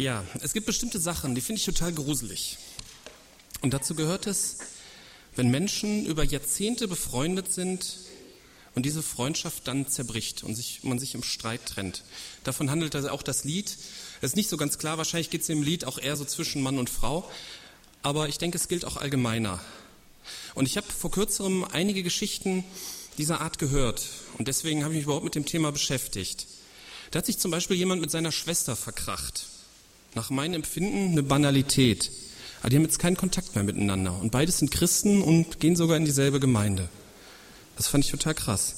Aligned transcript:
Ja, 0.00 0.24
es 0.40 0.54
gibt 0.54 0.64
bestimmte 0.64 0.98
Sachen, 0.98 1.34
die 1.34 1.42
finde 1.42 1.58
ich 1.58 1.66
total 1.66 1.92
gruselig. 1.92 2.56
Und 3.60 3.74
dazu 3.74 3.94
gehört 3.94 4.26
es, 4.26 4.56
wenn 5.36 5.50
Menschen 5.50 6.06
über 6.06 6.24
Jahrzehnte 6.24 6.88
befreundet 6.88 7.52
sind 7.52 7.98
und 8.74 8.86
diese 8.86 9.02
Freundschaft 9.02 9.68
dann 9.68 9.88
zerbricht 9.88 10.42
und 10.42 10.54
sich, 10.54 10.84
man 10.84 10.98
sich 10.98 11.14
im 11.14 11.22
Streit 11.22 11.66
trennt. 11.66 12.02
Davon 12.44 12.70
handelt 12.70 12.94
also 12.94 13.10
auch 13.10 13.22
das 13.22 13.44
Lied. 13.44 13.76
Es 14.22 14.30
ist 14.30 14.36
nicht 14.36 14.48
so 14.48 14.56
ganz 14.56 14.78
klar, 14.78 14.96
wahrscheinlich 14.96 15.28
geht 15.28 15.42
es 15.42 15.50
im 15.50 15.62
Lied 15.62 15.84
auch 15.84 15.98
eher 15.98 16.16
so 16.16 16.24
zwischen 16.24 16.62
Mann 16.62 16.78
und 16.78 16.88
Frau, 16.88 17.30
aber 18.00 18.26
ich 18.26 18.38
denke, 18.38 18.56
es 18.56 18.68
gilt 18.68 18.86
auch 18.86 18.96
allgemeiner. 18.96 19.60
Und 20.54 20.64
ich 20.64 20.78
habe 20.78 20.86
vor 20.86 21.10
kürzerem 21.10 21.62
einige 21.62 22.02
Geschichten 22.02 22.64
dieser 23.18 23.42
Art 23.42 23.58
gehört 23.58 24.06
und 24.38 24.48
deswegen 24.48 24.82
habe 24.82 24.94
ich 24.94 25.00
mich 25.00 25.04
überhaupt 25.04 25.24
mit 25.24 25.34
dem 25.34 25.44
Thema 25.44 25.70
beschäftigt. 25.72 26.46
Da 27.10 27.18
hat 27.18 27.26
sich 27.26 27.36
zum 27.36 27.50
Beispiel 27.50 27.76
jemand 27.76 28.00
mit 28.00 28.10
seiner 28.10 28.32
Schwester 28.32 28.76
verkracht 28.76 29.44
nach 30.14 30.30
meinem 30.30 30.54
Empfinden 30.54 31.12
eine 31.12 31.22
Banalität. 31.22 32.10
Aber 32.60 32.70
die 32.70 32.76
haben 32.76 32.84
jetzt 32.84 32.98
keinen 32.98 33.16
Kontakt 33.16 33.54
mehr 33.54 33.64
miteinander. 33.64 34.18
Und 34.20 34.30
beides 34.30 34.58
sind 34.58 34.70
Christen 34.70 35.22
und 35.22 35.60
gehen 35.60 35.76
sogar 35.76 35.96
in 35.96 36.04
dieselbe 36.04 36.40
Gemeinde. 36.40 36.88
Das 37.76 37.88
fand 37.88 38.04
ich 38.04 38.10
total 38.10 38.34
krass. 38.34 38.76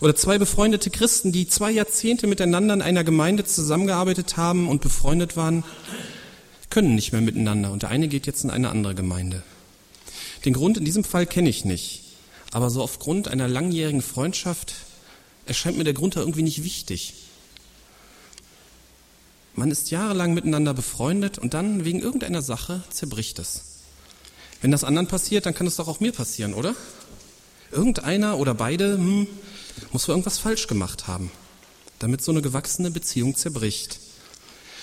Oder 0.00 0.14
zwei 0.14 0.38
befreundete 0.38 0.90
Christen, 0.90 1.32
die 1.32 1.48
zwei 1.48 1.70
Jahrzehnte 1.70 2.26
miteinander 2.26 2.74
in 2.74 2.82
einer 2.82 3.04
Gemeinde 3.04 3.44
zusammengearbeitet 3.44 4.36
haben 4.36 4.68
und 4.68 4.80
befreundet 4.80 5.36
waren, 5.36 5.64
können 6.70 6.94
nicht 6.94 7.12
mehr 7.12 7.20
miteinander. 7.20 7.72
Und 7.72 7.82
der 7.82 7.90
eine 7.90 8.08
geht 8.08 8.26
jetzt 8.26 8.44
in 8.44 8.50
eine 8.50 8.70
andere 8.70 8.94
Gemeinde. 8.94 9.42
Den 10.44 10.52
Grund 10.52 10.76
in 10.76 10.84
diesem 10.84 11.04
Fall 11.04 11.26
kenne 11.26 11.48
ich 11.48 11.64
nicht. 11.64 12.02
Aber 12.52 12.70
so 12.70 12.82
aufgrund 12.82 13.28
einer 13.28 13.48
langjährigen 13.48 14.02
Freundschaft 14.02 14.74
erscheint 15.46 15.76
mir 15.76 15.84
der 15.84 15.94
Grund 15.94 16.16
da 16.16 16.20
irgendwie 16.20 16.42
nicht 16.42 16.64
wichtig. 16.64 17.14
Man 19.56 19.70
ist 19.70 19.90
jahrelang 19.90 20.34
miteinander 20.34 20.74
befreundet 20.74 21.38
und 21.38 21.54
dann 21.54 21.84
wegen 21.84 22.00
irgendeiner 22.00 22.42
Sache 22.42 22.82
zerbricht 22.90 23.38
es. 23.38 23.62
Wenn 24.60 24.72
das 24.72 24.82
anderen 24.82 25.06
passiert, 25.06 25.46
dann 25.46 25.54
kann 25.54 25.66
es 25.66 25.76
doch 25.76 25.86
auch 25.88 26.00
mir 26.00 26.12
passieren, 26.12 26.54
oder? 26.54 26.74
Irgendeiner 27.70 28.38
oder 28.38 28.54
beide 28.54 28.94
hm, 28.94 29.28
muss 29.92 30.08
wohl 30.08 30.14
irgendwas 30.14 30.38
falsch 30.38 30.66
gemacht 30.66 31.06
haben, 31.06 31.30
damit 31.98 32.22
so 32.22 32.32
eine 32.32 32.42
gewachsene 32.42 32.90
Beziehung 32.90 33.36
zerbricht. 33.36 34.00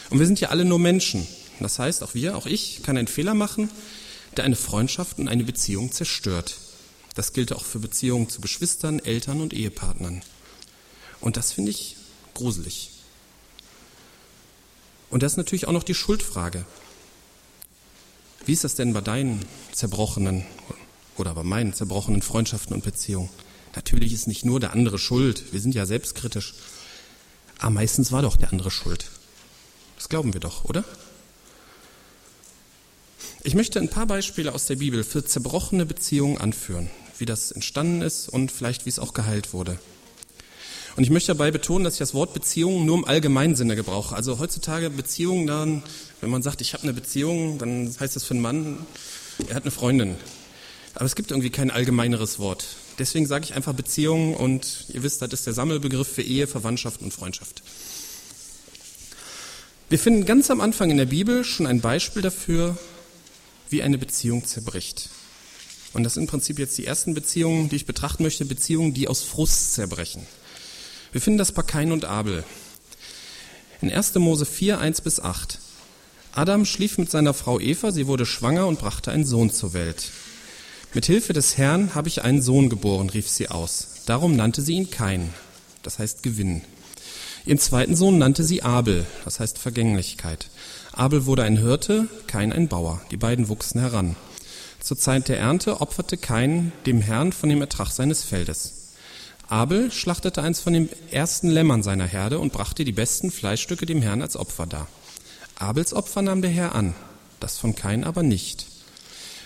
Und 0.09 0.19
wir 0.19 0.25
sind 0.25 0.39
ja 0.39 0.49
alle 0.49 0.65
nur 0.65 0.79
Menschen. 0.79 1.27
Das 1.59 1.79
heißt, 1.79 2.03
auch 2.03 2.13
wir, 2.13 2.37
auch 2.37 2.45
ich, 2.45 2.81
kann 2.83 2.97
einen 2.97 3.07
Fehler 3.07 3.33
machen, 3.33 3.69
der 4.37 4.45
eine 4.45 4.55
Freundschaft 4.55 5.19
und 5.19 5.27
eine 5.27 5.43
Beziehung 5.43 5.91
zerstört. 5.91 6.55
Das 7.15 7.33
gilt 7.33 7.51
auch 7.51 7.65
für 7.65 7.79
Beziehungen 7.79 8.29
zu 8.29 8.39
Geschwistern, 8.39 8.99
Eltern 8.99 9.41
und 9.41 9.53
Ehepartnern. 9.53 10.21
Und 11.19 11.37
das 11.37 11.51
finde 11.51 11.71
ich 11.71 11.97
gruselig. 12.33 12.90
Und 15.11 15.23
das 15.23 15.33
ist 15.33 15.37
natürlich 15.37 15.67
auch 15.67 15.73
noch 15.73 15.83
die 15.83 15.93
Schuldfrage. 15.93 16.65
Wie 18.45 18.53
ist 18.53 18.63
das 18.63 18.75
denn 18.75 18.93
bei 18.93 19.01
deinen 19.01 19.45
zerbrochenen 19.73 20.45
oder 21.17 21.35
bei 21.35 21.43
meinen 21.43 21.73
zerbrochenen 21.73 22.21
Freundschaften 22.21 22.73
und 22.73 22.83
Beziehungen? 22.83 23.29
Natürlich 23.75 24.13
ist 24.13 24.27
nicht 24.27 24.45
nur 24.45 24.59
der 24.59 24.73
andere 24.73 24.97
schuld. 24.97 25.53
Wir 25.53 25.59
sind 25.59 25.75
ja 25.75 25.85
selbstkritisch. 25.85 26.55
Aber 27.59 27.71
meistens 27.71 28.11
war 28.11 28.21
doch 28.21 28.37
der 28.37 28.51
andere 28.51 28.71
schuld. 28.71 29.11
Das 29.97 30.09
glauben 30.09 30.33
wir 30.33 30.41
doch, 30.41 30.65
oder? 30.65 30.83
Ich 33.43 33.53
möchte 33.53 33.79
ein 33.79 33.89
paar 33.89 34.07
Beispiele 34.07 34.53
aus 34.53 34.65
der 34.65 34.77
Bibel 34.77 35.03
für 35.03 35.25
zerbrochene 35.25 35.85
Beziehungen 35.85 36.37
anführen, 36.37 36.89
wie 37.17 37.25
das 37.25 37.51
entstanden 37.51 38.01
ist 38.01 38.29
und 38.29 38.51
vielleicht 38.51 38.85
wie 38.85 38.89
es 38.89 38.99
auch 38.99 39.13
geheilt 39.13 39.53
wurde. 39.53 39.77
Und 40.95 41.03
ich 41.03 41.09
möchte 41.09 41.29
dabei 41.29 41.51
betonen, 41.51 41.83
dass 41.83 41.93
ich 41.93 41.99
das 41.99 42.13
Wort 42.13 42.33
Beziehung 42.33 42.85
nur 42.85 42.97
im 42.97 43.05
allgemeinen 43.05 43.55
Sinne 43.55 43.75
gebrauche. 43.75 44.15
Also 44.15 44.39
heutzutage 44.39 44.89
Beziehungen 44.89 45.47
dann, 45.47 45.83
wenn 46.19 46.29
man 46.29 46.41
sagt, 46.41 46.61
ich 46.61 46.73
habe 46.73 46.83
eine 46.83 46.93
Beziehung, 46.93 47.57
dann 47.57 47.93
heißt 47.99 48.15
das 48.15 48.23
für 48.23 48.33
einen 48.33 48.41
Mann, 48.41 48.85
er 49.47 49.55
hat 49.55 49.63
eine 49.63 49.71
Freundin. 49.71 50.15
Aber 50.95 51.05
es 51.05 51.15
gibt 51.15 51.31
irgendwie 51.31 51.49
kein 51.49 51.71
allgemeineres 51.71 52.39
Wort. 52.39 52.65
Deswegen 52.99 53.25
sage 53.25 53.45
ich 53.45 53.53
einfach 53.53 53.73
Beziehung 53.73 54.35
und 54.35 54.85
ihr 54.89 55.03
wisst, 55.03 55.21
das 55.21 55.31
ist 55.31 55.47
der 55.47 55.53
Sammelbegriff 55.53 56.07
für 56.07 56.21
Ehe, 56.21 56.47
Verwandtschaft 56.47 57.01
und 57.01 57.13
Freundschaft. 57.13 57.63
Wir 59.89 59.99
finden 59.99 60.25
ganz 60.25 60.51
am 60.51 60.61
Anfang 60.61 60.89
in 60.89 60.97
der 60.97 61.05
Bibel 61.05 61.43
schon 61.43 61.67
ein 61.67 61.81
Beispiel 61.81 62.21
dafür, 62.21 62.77
wie 63.69 63.81
eine 63.81 63.97
Beziehung 63.97 64.45
zerbricht. 64.45 65.09
Und 65.93 66.03
das 66.03 66.13
sind 66.13 66.23
im 66.23 66.27
Prinzip 66.27 66.59
jetzt 66.59 66.77
die 66.77 66.85
ersten 66.85 67.13
Beziehungen, 67.13 67.69
die 67.69 67.77
ich 67.77 67.85
betrachten 67.85 68.23
möchte, 68.23 68.45
Beziehungen, 68.45 68.93
die 68.93 69.07
aus 69.07 69.23
Frust 69.23 69.73
zerbrechen. 69.73 70.25
Wir 71.11 71.19
finden 71.19 71.39
das 71.39 71.51
bei 71.51 71.61
Kain 71.61 71.91
und 71.91 72.05
Abel. 72.05 72.43
In 73.81 73.91
1. 73.91 74.15
Mose 74.15 74.45
4, 74.45 74.79
1 74.79 75.01
bis 75.01 75.19
8. 75.19 75.59
Adam 76.33 76.65
schlief 76.65 76.97
mit 76.97 77.11
seiner 77.11 77.33
Frau 77.33 77.59
Eva, 77.59 77.91
sie 77.91 78.07
wurde 78.07 78.25
schwanger 78.25 78.65
und 78.67 78.79
brachte 78.79 79.11
einen 79.11 79.25
Sohn 79.25 79.51
zur 79.51 79.73
Welt. 79.73 80.11
Mit 80.93 81.05
Hilfe 81.05 81.33
des 81.33 81.57
Herrn 81.57 81.95
habe 81.95 82.07
ich 82.07 82.23
einen 82.23 82.41
Sohn 82.41 82.69
geboren, 82.69 83.09
rief 83.09 83.27
sie 83.27 83.49
aus. 83.49 84.03
Darum 84.05 84.37
nannte 84.37 84.61
sie 84.61 84.75
ihn 84.75 84.89
Kain, 84.89 85.33
das 85.83 85.99
heißt 85.99 86.23
Gewinn. 86.23 86.61
Ihren 87.45 87.59
zweiten 87.59 87.95
Sohn 87.95 88.17
nannte 88.17 88.45
sie 88.45 88.63
Abel, 88.63 89.05
das 89.25 89.41
heißt 89.41 89.57
Vergänglichkeit. 89.57 90.49
Abel 90.93 91.25
wurde 91.25 91.43
ein 91.43 91.57
Hirte, 91.57 92.07
Kain 92.27 92.53
ein 92.53 92.69
Bauer. 92.69 93.01
Die 93.11 93.17
beiden 93.17 93.49
wuchsen 93.49 93.81
heran. 93.81 94.15
Zur 94.79 94.97
Zeit 94.97 95.27
der 95.27 95.39
Ernte 95.39 95.81
opferte 95.81 96.15
Kain 96.17 96.71
dem 96.85 97.01
Herrn 97.01 97.33
von 97.33 97.49
dem 97.49 97.61
Ertrag 97.61 97.89
seines 97.91 98.23
Feldes. 98.23 98.80
Abel 99.51 99.91
schlachtete 99.91 100.41
eins 100.41 100.61
von 100.61 100.71
den 100.71 100.87
ersten 101.11 101.49
Lämmern 101.49 101.83
seiner 101.83 102.05
Herde 102.05 102.39
und 102.39 102.53
brachte 102.53 102.85
die 102.85 102.93
besten 102.93 103.31
Fleischstücke 103.31 103.85
dem 103.85 104.01
Herrn 104.01 104.21
als 104.21 104.37
Opfer 104.37 104.65
dar. 104.65 104.87
Abels 105.55 105.93
Opfer 105.93 106.21
nahm 106.21 106.41
der 106.41 106.51
Herr 106.51 106.73
an, 106.73 106.95
das 107.41 107.57
von 107.57 107.75
Kain 107.75 108.05
aber 108.05 108.23
nicht. 108.23 108.65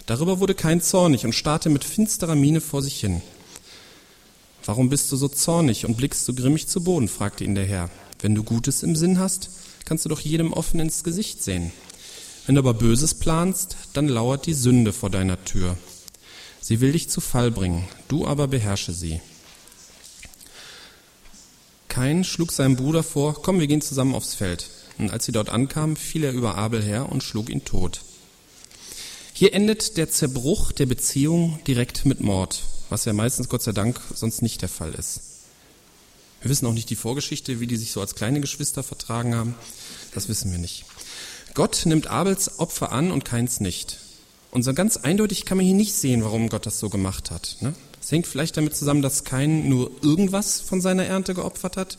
Darüber 0.06 0.40
wurde 0.40 0.54
Kain 0.54 0.80
zornig 0.80 1.26
und 1.26 1.34
starrte 1.34 1.72
mit 1.72 1.84
finsterer 1.84 2.36
Miene 2.36 2.62
vor 2.62 2.84
sich 2.84 3.00
hin. 3.00 3.24
Warum 4.64 4.90
bist 4.90 5.12
du 5.12 5.16
so 5.16 5.28
zornig 5.28 5.88
und 5.88 5.98
blickst 5.98 6.24
so 6.24 6.36
grimmig 6.36 6.68
zu 6.68 6.84
Boden? 6.84 7.08
fragte 7.08 7.44
ihn 7.44 7.56
der 7.56 7.66
Herr. 7.66 7.90
Wenn 8.22 8.36
du 8.36 8.44
Gutes 8.44 8.84
im 8.84 8.96
Sinn 8.96 9.18
hast, 9.18 9.50
kannst 9.86 10.06
du 10.06 10.10
doch 10.10 10.20
jedem 10.20 10.54
offen 10.54 10.80
ins 10.80 11.04
Gesicht 11.04 11.44
sehen. 11.44 11.72
Wenn 12.46 12.54
du 12.54 12.60
aber 12.60 12.76
Böses 12.76 13.16
planst, 13.16 13.76
dann 13.94 14.08
lauert 14.08 14.46
die 14.46 14.54
Sünde 14.54 14.94
vor 14.94 15.10
deiner 15.10 15.44
Tür. 15.46 15.76
Sie 16.62 16.80
will 16.80 16.92
dich 16.92 17.10
zu 17.10 17.22
Fall 17.22 17.50
bringen, 17.50 17.88
du 18.08 18.28
aber 18.28 18.48
beherrsche 18.48 18.94
sie. 18.94 19.20
Kain 21.96 22.26
schlug 22.26 22.52
seinem 22.52 22.76
Bruder 22.76 23.04
vor, 23.04 23.42
komm, 23.42 23.62
wir 23.62 23.68
gehen 23.68 23.80
zusammen 23.80 24.16
aufs 24.16 24.34
Feld. 24.36 24.70
Und 24.98 25.12
als 25.12 25.24
sie 25.24 25.32
dort 25.32 25.48
ankamen, 25.48 25.96
fiel 25.96 26.26
er 26.26 26.34
über 26.34 26.56
Abel 26.56 26.84
her 26.84 27.08
und 27.10 27.24
schlug 27.24 27.50
ihn 27.50 27.64
tot. 27.64 28.02
Hier 29.32 29.54
endet 29.54 29.96
der 29.96 30.10
Zerbruch 30.10 30.74
der 30.74 30.88
Beziehung 30.88 31.58
direkt 31.66 32.06
mit 32.06 32.20
Mord, 32.20 32.64
was 32.90 33.06
ja 33.06 33.14
meistens 33.14 33.48
Gott 33.48 33.62
sei 33.62 33.72
Dank 33.72 34.02
sonst 34.14 34.42
nicht 34.42 34.62
der 34.62 34.68
Fall 34.68 34.94
ist. 34.94 35.22
Wir 36.42 36.52
wissen 36.52 36.66
auch 36.66 36.74
nicht 36.74 36.90
die 36.90 36.98
Vorgeschichte, 36.98 37.62
wie 37.62 37.68
die 37.68 37.78
sich 37.78 37.94
so 37.94 38.02
als 38.02 38.16
kleine 38.16 38.42
Geschwister 38.42 38.84
vertragen 38.84 39.34
haben. 39.34 39.56
Das 40.14 40.28
wissen 40.28 40.52
wir 40.52 40.60
nicht. 40.60 40.84
Gott 41.54 41.84
nimmt 41.86 42.08
Abels 42.08 42.60
Opfer 42.60 42.92
an 42.92 43.10
und 43.10 43.24
keins 43.24 43.62
nicht. 43.62 44.00
Und 44.52 44.64
so 44.64 44.74
ganz 44.74 44.98
eindeutig 44.98 45.46
kann 45.46 45.56
man 45.56 45.66
hier 45.66 45.74
nicht 45.76 45.94
sehen, 45.94 46.26
warum 46.26 46.50
Gott 46.50 46.66
das 46.66 46.78
so 46.78 46.90
gemacht 46.90 47.32
hat. 47.32 47.56
Ne? 47.62 47.74
Es 48.06 48.12
hängt 48.12 48.28
vielleicht 48.28 48.56
damit 48.56 48.76
zusammen, 48.76 49.02
dass 49.02 49.24
Kain 49.24 49.68
nur 49.68 49.90
irgendwas 50.04 50.62
von 50.62 50.80
seiner 50.80 51.06
Ernte 51.06 51.34
geopfert 51.34 51.76
hat, 51.76 51.98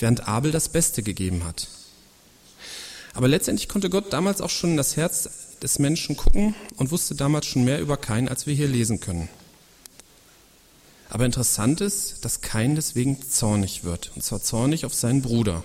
während 0.00 0.26
Abel 0.26 0.50
das 0.50 0.68
Beste 0.68 1.04
gegeben 1.04 1.44
hat. 1.44 1.68
Aber 3.14 3.28
letztendlich 3.28 3.68
konnte 3.68 3.88
Gott 3.88 4.12
damals 4.12 4.40
auch 4.40 4.50
schon 4.50 4.70
in 4.70 4.76
das 4.76 4.96
Herz 4.96 5.30
des 5.62 5.78
Menschen 5.78 6.16
gucken 6.16 6.56
und 6.78 6.90
wusste 6.90 7.14
damals 7.14 7.46
schon 7.46 7.64
mehr 7.64 7.80
über 7.80 7.96
Kain, 7.96 8.28
als 8.28 8.48
wir 8.48 8.54
hier 8.54 8.66
lesen 8.66 8.98
können. 8.98 9.28
Aber 11.10 11.24
interessant 11.24 11.80
ist, 11.80 12.24
dass 12.24 12.40
Kain 12.40 12.74
deswegen 12.74 13.22
zornig 13.30 13.84
wird, 13.84 14.10
und 14.16 14.24
zwar 14.24 14.42
zornig 14.42 14.84
auf 14.84 14.94
seinen 14.94 15.22
Bruder. 15.22 15.62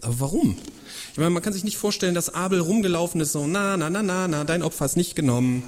Aber 0.00 0.20
warum? 0.20 0.56
Ich 1.12 1.18
meine, 1.18 1.28
man 1.28 1.42
kann 1.42 1.52
sich 1.52 1.64
nicht 1.64 1.76
vorstellen, 1.76 2.14
dass 2.14 2.32
Abel 2.32 2.60
rumgelaufen 2.60 3.20
ist, 3.20 3.32
so, 3.32 3.46
na, 3.46 3.76
na, 3.76 3.90
na, 3.90 4.02
na, 4.02 4.26
na, 4.26 4.44
dein 4.44 4.62
Opfer 4.62 4.86
ist 4.86 4.96
nicht 4.96 5.16
genommen. 5.16 5.64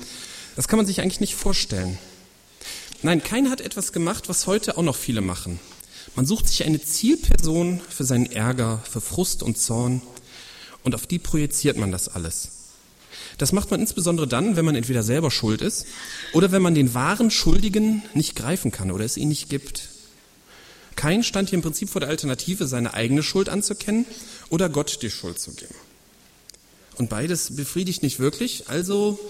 Das 0.57 0.67
kann 0.67 0.79
man 0.79 0.87
sich 0.87 1.03
eigentlich 1.03 1.21
nicht 1.21 1.35
vorstellen. 1.35 1.99
Nein, 3.03 3.23
keiner 3.23 3.51
hat 3.51 3.61
etwas 3.61 3.93
gemacht, 3.93 4.29
was 4.29 4.49
heute 4.49 4.77
auch 4.77 4.83
noch 4.83 4.97
viele 4.97 5.21
machen. 5.21 5.61
Man 6.17 6.27
sucht 6.27 6.49
sich 6.49 6.65
eine 6.65 6.83
Zielperson 6.83 7.81
für 7.89 8.03
seinen 8.03 8.27
Ärger, 8.27 8.83
für 8.91 9.01
Frust 9.01 9.45
und 9.45 9.57
Zorn 9.57 10.03
und 10.83 10.97
auf 10.97 11.07
die 11.07 11.21
projiziert 11.21 11.77
man 11.77 11.93
das 11.93 12.09
alles. 12.09 12.49
Das 13.37 13.53
macht 13.53 13.71
man 13.71 13.81
insbesondere 13.81 14.27
dann, 14.27 14.57
wenn 14.57 14.65
man 14.65 14.75
entweder 14.75 15.05
selber 15.05 15.31
schuld 15.31 15.63
ist 15.63 15.87
oder 16.33 16.51
wenn 16.51 16.61
man 16.61 16.75
den 16.75 16.93
wahren 16.93 17.31
Schuldigen 17.31 18.03
nicht 18.15 18.35
greifen 18.35 18.73
kann 18.73 18.91
oder 18.91 19.05
es 19.05 19.17
ihn 19.17 19.29
nicht 19.29 19.49
gibt. 19.49 19.91
Kein 20.97 21.23
stand 21.23 21.51
hier 21.51 21.59
im 21.59 21.63
Prinzip 21.63 21.91
vor 21.91 22.01
der 22.01 22.11
Alternative, 22.11 22.67
seine 22.67 22.95
eigene 22.95 23.23
Schuld 23.23 23.49
anzukennen 23.49 24.07
oder 24.49 24.69
Gott 24.69 24.99
die 25.03 25.11
Schuld 25.11 25.39
zu 25.39 25.53
geben. 25.53 25.75
Und 26.97 27.11
beides 27.11 27.55
befriedigt 27.55 28.03
nicht 28.03 28.19
wirklich, 28.19 28.69
also 28.69 29.21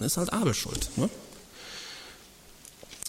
ist 0.00 0.16
halt 0.16 0.32
Abel 0.32 0.54
schuld. 0.54 0.90
Ne? 0.96 1.08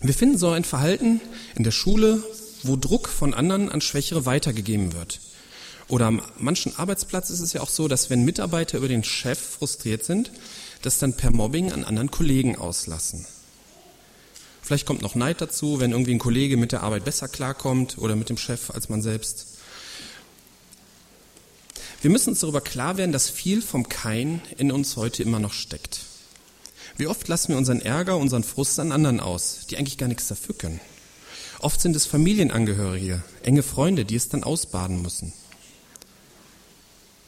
Wir 0.01 0.13
finden 0.13 0.38
so 0.38 0.50
ein 0.50 0.65
Verhalten 0.65 1.21
in 1.56 1.63
der 1.63 1.71
Schule, 1.71 2.21
wo 2.63 2.75
Druck 2.75 3.07
von 3.07 3.33
anderen 3.33 3.69
an 3.69 3.81
Schwächere 3.81 4.25
weitergegeben 4.25 4.94
wird. 4.94 5.21
Oder 5.88 6.07
am 6.07 6.21
manchen 6.38 6.75
Arbeitsplatz 6.77 7.30
ist 7.30 7.39
es 7.39 7.53
ja 7.53 7.62
auch 7.62 7.69
so, 7.69 7.88
dass 7.88 8.09
wenn 8.09 8.25
Mitarbeiter 8.25 8.80
über 8.80 8.88
den 8.88 9.03
Chef 9.03 9.39
frustriert 9.39 10.03
sind, 10.03 10.31
das 10.81 10.97
dann 10.97 11.15
per 11.15 11.31
Mobbing 11.31 11.71
an 11.71 11.86
anderen 11.86 12.12
Kollegen 12.12 12.57
auslassen. 12.57 13.25
Vielleicht 14.62 14.88
kommt 14.88 15.03
noch 15.03 15.15
Neid 15.15 15.42
dazu, 15.42 15.80
wenn 15.80 15.92
irgendwie 15.92 16.15
ein 16.15 16.19
Kollege 16.19 16.57
mit 16.57 16.71
der 16.71 16.81
Arbeit 16.81 17.06
besser 17.06 17.27
klarkommt 17.27 18.00
oder 18.00 18.15
mit 18.15 18.30
dem 18.30 18.38
Chef 18.38 18.71
als 18.71 18.89
man 18.89 19.01
selbst. 19.03 19.47
Wir 22.01 22.09
müssen 22.09 22.30
uns 22.30 22.39
darüber 22.39 22.62
klar 22.62 22.97
werden, 22.97 23.12
dass 23.12 23.30
viel 23.30 23.62
vom 23.62 23.88
Kein 23.88 24.42
in 24.57 24.71
uns 24.71 24.97
heute 24.97 25.24
immer 25.24 25.39
noch 25.39 25.53
steckt. 25.53 26.01
Wie 26.97 27.07
oft 27.07 27.27
lassen 27.27 27.50
wir 27.50 27.57
unseren 27.57 27.81
Ärger, 27.81 28.18
unseren 28.18 28.44
Frust 28.44 28.80
an 28.80 28.92
anderen 28.92 29.19
aus, 29.19 29.65
die 29.69 29.77
eigentlich 29.77 29.97
gar 29.97 30.07
nichts 30.07 30.27
dafür 30.27 30.56
können. 30.56 30.80
Oft 31.59 31.81
sind 31.81 31.95
es 31.95 32.06
Familienangehörige, 32.06 33.24
enge 33.44 33.63
Freunde, 33.63 34.06
die 34.06 34.15
es 34.15 34.30
dann 34.30 34.44
ausbaden 34.44 35.01
müssen. 35.01 35.33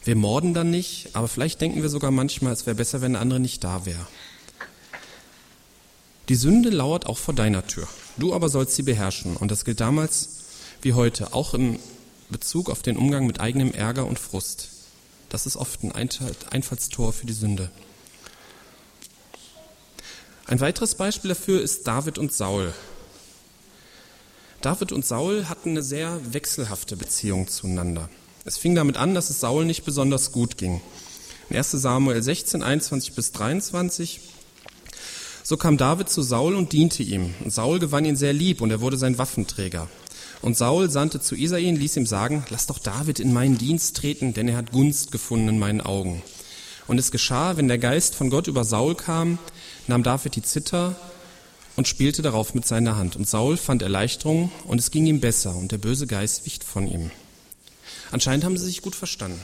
Wir 0.03 0.15
morden 0.15 0.53
dann 0.53 0.69
nicht, 0.69 1.09
aber 1.13 1.27
vielleicht 1.27 1.59
denken 1.59 1.81
wir 1.81 1.89
sogar 1.89 2.11
manchmal, 2.11 2.53
es 2.53 2.65
wäre 2.65 2.75
besser, 2.75 3.01
wenn 3.01 3.13
der 3.13 3.21
andere 3.21 3.41
nicht 3.41 3.63
da 3.63 3.85
wäre. 3.85 4.07
Die 6.29 6.35
Sünde 6.35 6.69
lauert 6.69 7.05
auch 7.05 7.17
vor 7.17 7.33
deiner 7.33 7.65
Tür. 7.67 7.87
Du 8.17 8.33
aber 8.33 8.49
sollst 8.49 8.75
sie 8.75 8.83
beherrschen. 8.83 9.37
Und 9.37 9.51
das 9.51 9.65
gilt 9.65 9.79
damals 9.79 10.29
wie 10.81 10.93
heute, 10.93 11.33
auch 11.33 11.53
im 11.53 11.79
Bezug 12.29 12.69
auf 12.69 12.81
den 12.81 12.97
Umgang 12.97 13.27
mit 13.27 13.39
eigenem 13.39 13.73
Ärger 13.73 14.05
und 14.05 14.19
Frust. 14.19 14.69
Das 15.29 15.45
ist 15.45 15.55
oft 15.55 15.83
ein 15.83 15.91
Einfallstor 15.93 17.13
für 17.13 17.25
die 17.25 17.33
Sünde. 17.33 17.69
Ein 20.47 20.61
weiteres 20.61 20.95
Beispiel 20.95 21.27
dafür 21.27 21.61
ist 21.61 21.87
David 21.87 22.17
und 22.17 22.31
Saul. 22.31 22.73
David 24.61 24.93
und 24.93 25.05
Saul 25.05 25.49
hatten 25.49 25.71
eine 25.71 25.83
sehr 25.83 26.21
wechselhafte 26.31 26.95
Beziehung 26.95 27.49
zueinander. 27.49 28.07
Es 28.45 28.57
fing 28.57 28.73
damit 28.73 28.95
an, 28.95 29.13
dass 29.13 29.29
es 29.29 29.41
Saul 29.41 29.65
nicht 29.65 29.83
besonders 29.83 30.31
gut 30.31 30.57
ging. 30.57 30.79
In 31.49 31.57
1 31.57 31.71
Samuel 31.71 32.23
16, 32.23 32.63
21 32.63 33.13
bis 33.13 33.33
23. 33.33 34.21
So 35.43 35.57
kam 35.57 35.75
David 35.75 36.07
zu 36.07 36.21
Saul 36.21 36.55
und 36.55 36.71
diente 36.71 37.03
ihm. 37.03 37.33
Und 37.43 37.51
Saul 37.51 37.79
gewann 37.79 38.05
ihn 38.05 38.15
sehr 38.15 38.33
lieb 38.33 38.61
und 38.61 38.71
er 38.71 38.79
wurde 38.79 38.97
sein 38.97 39.17
Waffenträger. 39.17 39.89
Und 40.41 40.55
Saul 40.55 40.89
sandte 40.89 41.19
zu 41.19 41.35
Isai 41.35 41.67
und 41.67 41.75
ließ 41.75 41.97
ihm 41.97 42.05
sagen, 42.05 42.45
lass 42.51 42.67
doch 42.67 42.79
David 42.79 43.19
in 43.19 43.33
meinen 43.33 43.57
Dienst 43.57 43.97
treten, 43.97 44.33
denn 44.33 44.47
er 44.47 44.55
hat 44.55 44.71
Gunst 44.71 45.11
gefunden 45.11 45.49
in 45.49 45.59
meinen 45.59 45.81
Augen. 45.81 46.21
Und 46.87 46.99
es 46.99 47.11
geschah, 47.11 47.57
wenn 47.57 47.67
der 47.67 47.79
Geist 47.79 48.15
von 48.15 48.29
Gott 48.29 48.47
über 48.47 48.63
Saul 48.63 48.95
kam, 48.95 49.39
nahm 49.87 50.03
David 50.03 50.35
die 50.35 50.41
Zither 50.41 50.95
und 51.75 51.87
spielte 51.87 52.21
darauf 52.21 52.53
mit 52.53 52.65
seiner 52.65 52.97
Hand. 52.97 53.15
Und 53.15 53.27
Saul 53.27 53.57
fand 53.57 53.81
Erleichterung 53.81 54.51
und 54.65 54.79
es 54.79 54.91
ging 54.91 55.05
ihm 55.05 55.19
besser 55.19 55.55
und 55.55 55.71
der 55.71 55.77
böse 55.77 56.07
Geist 56.07 56.45
wicht 56.45 56.63
von 56.63 56.87
ihm. 56.87 57.11
Anscheinend 58.11 58.45
haben 58.45 58.57
sie 58.57 58.65
sich 58.65 58.81
gut 58.81 58.95
verstanden. 58.95 59.41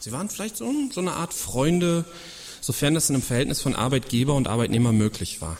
Sie 0.00 0.12
waren 0.12 0.28
vielleicht 0.28 0.56
so, 0.56 0.70
so 0.92 1.00
eine 1.00 1.14
Art 1.14 1.32
Freunde, 1.32 2.04
sofern 2.60 2.94
das 2.94 3.08
in 3.08 3.16
einem 3.16 3.22
Verhältnis 3.22 3.62
von 3.62 3.74
Arbeitgeber 3.74 4.34
und 4.34 4.48
Arbeitnehmer 4.48 4.92
möglich 4.92 5.40
war. 5.40 5.56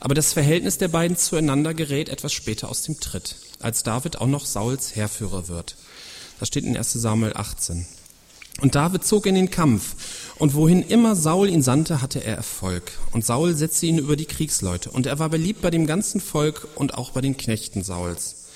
Aber 0.00 0.14
das 0.14 0.32
Verhältnis 0.32 0.78
der 0.78 0.88
beiden 0.88 1.16
zueinander 1.16 1.74
gerät 1.74 2.08
etwas 2.08 2.32
später 2.32 2.68
aus 2.68 2.82
dem 2.82 3.00
Tritt, 3.00 3.36
als 3.60 3.82
David 3.82 4.20
auch 4.20 4.26
noch 4.26 4.46
Sauls 4.46 4.96
Heerführer 4.96 5.48
wird. 5.48 5.76
Das 6.38 6.48
steht 6.48 6.64
in 6.64 6.76
1 6.76 6.92
Samuel 6.92 7.34
18. 7.34 7.86
Und 8.60 8.74
David 8.74 9.04
zog 9.04 9.26
in 9.26 9.34
den 9.34 9.50
Kampf, 9.50 10.29
und 10.40 10.54
wohin 10.54 10.82
immer 10.82 11.14
Saul 11.14 11.50
ihn 11.50 11.62
sandte, 11.62 12.00
hatte 12.00 12.24
er 12.24 12.34
Erfolg. 12.34 12.92
Und 13.12 13.24
Saul 13.26 13.54
setzte 13.54 13.84
ihn 13.86 13.98
über 13.98 14.16
die 14.16 14.24
Kriegsleute, 14.24 14.90
und 14.90 15.06
er 15.06 15.18
war 15.18 15.28
beliebt 15.28 15.60
bei 15.60 15.70
dem 15.70 15.86
ganzen 15.86 16.18
Volk 16.18 16.66
und 16.74 16.94
auch 16.94 17.10
bei 17.10 17.20
den 17.20 17.36
Knechten 17.36 17.84
Sauls. 17.84 18.46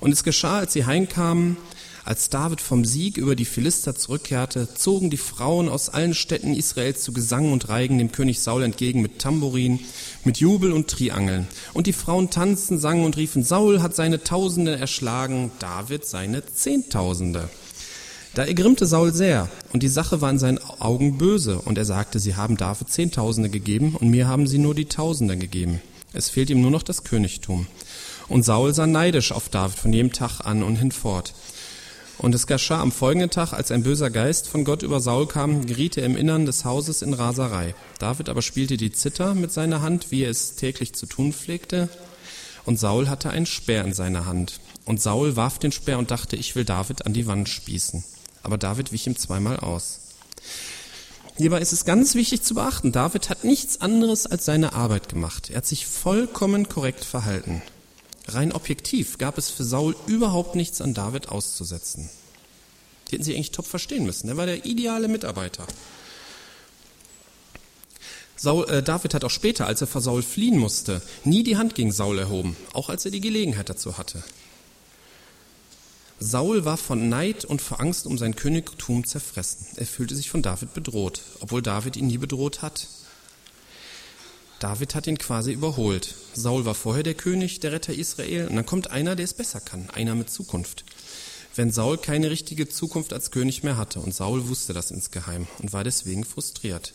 Und 0.00 0.10
es 0.10 0.24
geschah, 0.24 0.58
als 0.58 0.72
sie 0.72 0.84
heimkamen, 0.84 1.56
als 2.04 2.28
David 2.28 2.60
vom 2.60 2.84
Sieg 2.84 3.16
über 3.16 3.36
die 3.36 3.44
Philister 3.44 3.94
zurückkehrte, 3.94 4.74
zogen 4.74 5.10
die 5.10 5.16
Frauen 5.16 5.68
aus 5.68 5.88
allen 5.88 6.14
Städten 6.14 6.54
Israels 6.54 7.04
zu 7.04 7.12
Gesang 7.12 7.52
und 7.52 7.68
Reigen 7.68 7.98
dem 7.98 8.10
König 8.10 8.40
Saul 8.40 8.64
entgegen 8.64 9.00
mit 9.00 9.20
Tambourin, 9.20 9.78
mit 10.24 10.38
Jubel 10.38 10.72
und 10.72 10.88
Triangeln. 10.88 11.46
Und 11.72 11.86
die 11.86 11.92
Frauen 11.92 12.30
tanzten, 12.30 12.80
sangen 12.80 13.04
und 13.04 13.16
riefen, 13.16 13.44
Saul 13.44 13.80
hat 13.80 13.94
seine 13.94 14.24
Tausende 14.24 14.76
erschlagen, 14.76 15.52
David 15.60 16.04
seine 16.04 16.44
Zehntausende. 16.44 17.48
Da 18.34 18.44
ergrimmte 18.44 18.86
Saul 18.86 19.12
sehr, 19.12 19.50
und 19.74 19.82
die 19.82 19.88
Sache 19.88 20.22
war 20.22 20.30
in 20.30 20.38
seinen 20.38 20.58
Augen 20.58 21.18
böse, 21.18 21.58
und 21.58 21.76
er 21.76 21.84
sagte, 21.84 22.18
sie 22.18 22.34
haben 22.34 22.56
David 22.56 22.90
Zehntausende 22.90 23.50
gegeben, 23.50 23.94
und 23.94 24.08
mir 24.08 24.26
haben 24.26 24.46
sie 24.46 24.56
nur 24.56 24.74
die 24.74 24.86
Tausende 24.86 25.36
gegeben. 25.36 25.82
Es 26.14 26.30
fehlt 26.30 26.48
ihm 26.48 26.62
nur 26.62 26.70
noch 26.70 26.82
das 26.82 27.04
Königtum. 27.04 27.66
Und 28.28 28.44
Saul 28.44 28.72
sah 28.72 28.86
neidisch 28.86 29.32
auf 29.32 29.50
David 29.50 29.78
von 29.78 29.92
jedem 29.92 30.12
Tag 30.12 30.40
an 30.40 30.62
und 30.62 30.76
hinfort. 30.76 31.34
Und 32.16 32.34
es 32.34 32.46
geschah 32.46 32.80
am 32.80 32.92
folgenden 32.92 33.28
Tag, 33.28 33.52
als 33.52 33.70
ein 33.70 33.82
böser 33.82 34.08
Geist 34.08 34.48
von 34.48 34.64
Gott 34.64 34.82
über 34.82 35.00
Saul 35.00 35.26
kam, 35.26 35.66
geriet 35.66 35.98
er 35.98 36.06
im 36.06 36.16
Innern 36.16 36.46
des 36.46 36.64
Hauses 36.64 37.02
in 37.02 37.12
Raserei. 37.12 37.74
David 37.98 38.30
aber 38.30 38.40
spielte 38.40 38.78
die 38.78 38.92
Zither 38.92 39.34
mit 39.34 39.52
seiner 39.52 39.82
Hand, 39.82 40.10
wie 40.10 40.22
er 40.22 40.30
es 40.30 40.56
täglich 40.56 40.94
zu 40.94 41.04
tun 41.04 41.34
pflegte. 41.34 41.90
Und 42.64 42.78
Saul 42.78 43.10
hatte 43.10 43.28
einen 43.28 43.46
Speer 43.46 43.84
in 43.84 43.92
seiner 43.92 44.24
Hand. 44.24 44.60
Und 44.86 45.02
Saul 45.02 45.36
warf 45.36 45.58
den 45.58 45.72
Speer 45.72 45.98
und 45.98 46.10
dachte, 46.10 46.36
ich 46.36 46.54
will 46.54 46.64
David 46.64 47.04
an 47.04 47.12
die 47.12 47.26
Wand 47.26 47.48
spießen. 47.48 48.04
Aber 48.42 48.58
David 48.58 48.92
wich 48.92 49.06
ihm 49.06 49.16
zweimal 49.16 49.58
aus. 49.58 50.00
Hierbei 51.36 51.60
ist 51.60 51.72
es 51.72 51.84
ganz 51.84 52.14
wichtig 52.14 52.42
zu 52.42 52.54
beachten, 52.54 52.92
David 52.92 53.30
hat 53.30 53.44
nichts 53.44 53.80
anderes 53.80 54.26
als 54.26 54.44
seine 54.44 54.74
Arbeit 54.74 55.08
gemacht. 55.08 55.50
Er 55.50 55.58
hat 55.58 55.66
sich 55.66 55.86
vollkommen 55.86 56.68
korrekt 56.68 57.04
verhalten. 57.04 57.62
Rein 58.28 58.52
objektiv 58.52 59.18
gab 59.18 59.38
es 59.38 59.50
für 59.50 59.64
Saul 59.64 59.96
überhaupt 60.06 60.54
nichts 60.54 60.80
an 60.80 60.94
David 60.94 61.28
auszusetzen. 61.28 62.10
Die 63.08 63.12
hätten 63.12 63.24
sie 63.24 63.34
eigentlich 63.34 63.50
top 63.50 63.66
verstehen 63.66 64.04
müssen. 64.04 64.28
Er 64.28 64.36
war 64.36 64.46
der 64.46 64.64
ideale 64.64 65.08
Mitarbeiter. 65.08 65.66
Saul, 68.36 68.68
äh, 68.68 68.82
David 68.82 69.14
hat 69.14 69.24
auch 69.24 69.30
später, 69.30 69.66
als 69.66 69.80
er 69.80 69.86
vor 69.86 70.00
Saul 70.00 70.22
fliehen 70.22 70.58
musste, 70.58 71.00
nie 71.24 71.44
die 71.44 71.56
Hand 71.56 71.74
gegen 71.74 71.92
Saul 71.92 72.18
erhoben, 72.18 72.56
auch 72.72 72.88
als 72.88 73.04
er 73.04 73.10
die 73.10 73.20
Gelegenheit 73.20 73.68
dazu 73.68 73.98
hatte. 73.98 74.22
Saul 76.22 76.64
war 76.64 76.76
von 76.76 77.08
Neid 77.08 77.44
und 77.44 77.60
vor 77.60 77.80
Angst 77.80 78.06
um 78.06 78.16
sein 78.16 78.36
Königtum 78.36 79.04
zerfressen. 79.04 79.66
Er 79.74 79.86
fühlte 79.86 80.14
sich 80.14 80.30
von 80.30 80.40
David 80.40 80.72
bedroht, 80.72 81.22
obwohl 81.40 81.62
David 81.62 81.96
ihn 81.96 82.06
nie 82.06 82.18
bedroht 82.18 82.62
hat. 82.62 82.86
David 84.60 84.94
hat 84.94 85.08
ihn 85.08 85.18
quasi 85.18 85.52
überholt. 85.52 86.14
Saul 86.34 86.64
war 86.64 86.76
vorher 86.76 87.02
der 87.02 87.14
König, 87.14 87.58
der 87.58 87.72
Retter 87.72 87.92
Israel, 87.92 88.46
und 88.46 88.54
dann 88.54 88.64
kommt 88.66 88.92
einer, 88.92 89.16
der 89.16 89.24
es 89.24 89.34
besser 89.34 89.60
kann, 89.60 89.90
einer 89.90 90.14
mit 90.14 90.30
Zukunft. 90.30 90.84
Wenn 91.56 91.72
Saul 91.72 91.98
keine 91.98 92.30
richtige 92.30 92.68
Zukunft 92.68 93.12
als 93.12 93.32
König 93.32 93.64
mehr 93.64 93.76
hatte, 93.76 93.98
und 93.98 94.14
Saul 94.14 94.48
wusste 94.48 94.72
das 94.72 94.92
insgeheim 94.92 95.48
und 95.58 95.72
war 95.72 95.82
deswegen 95.82 96.24
frustriert. 96.24 96.94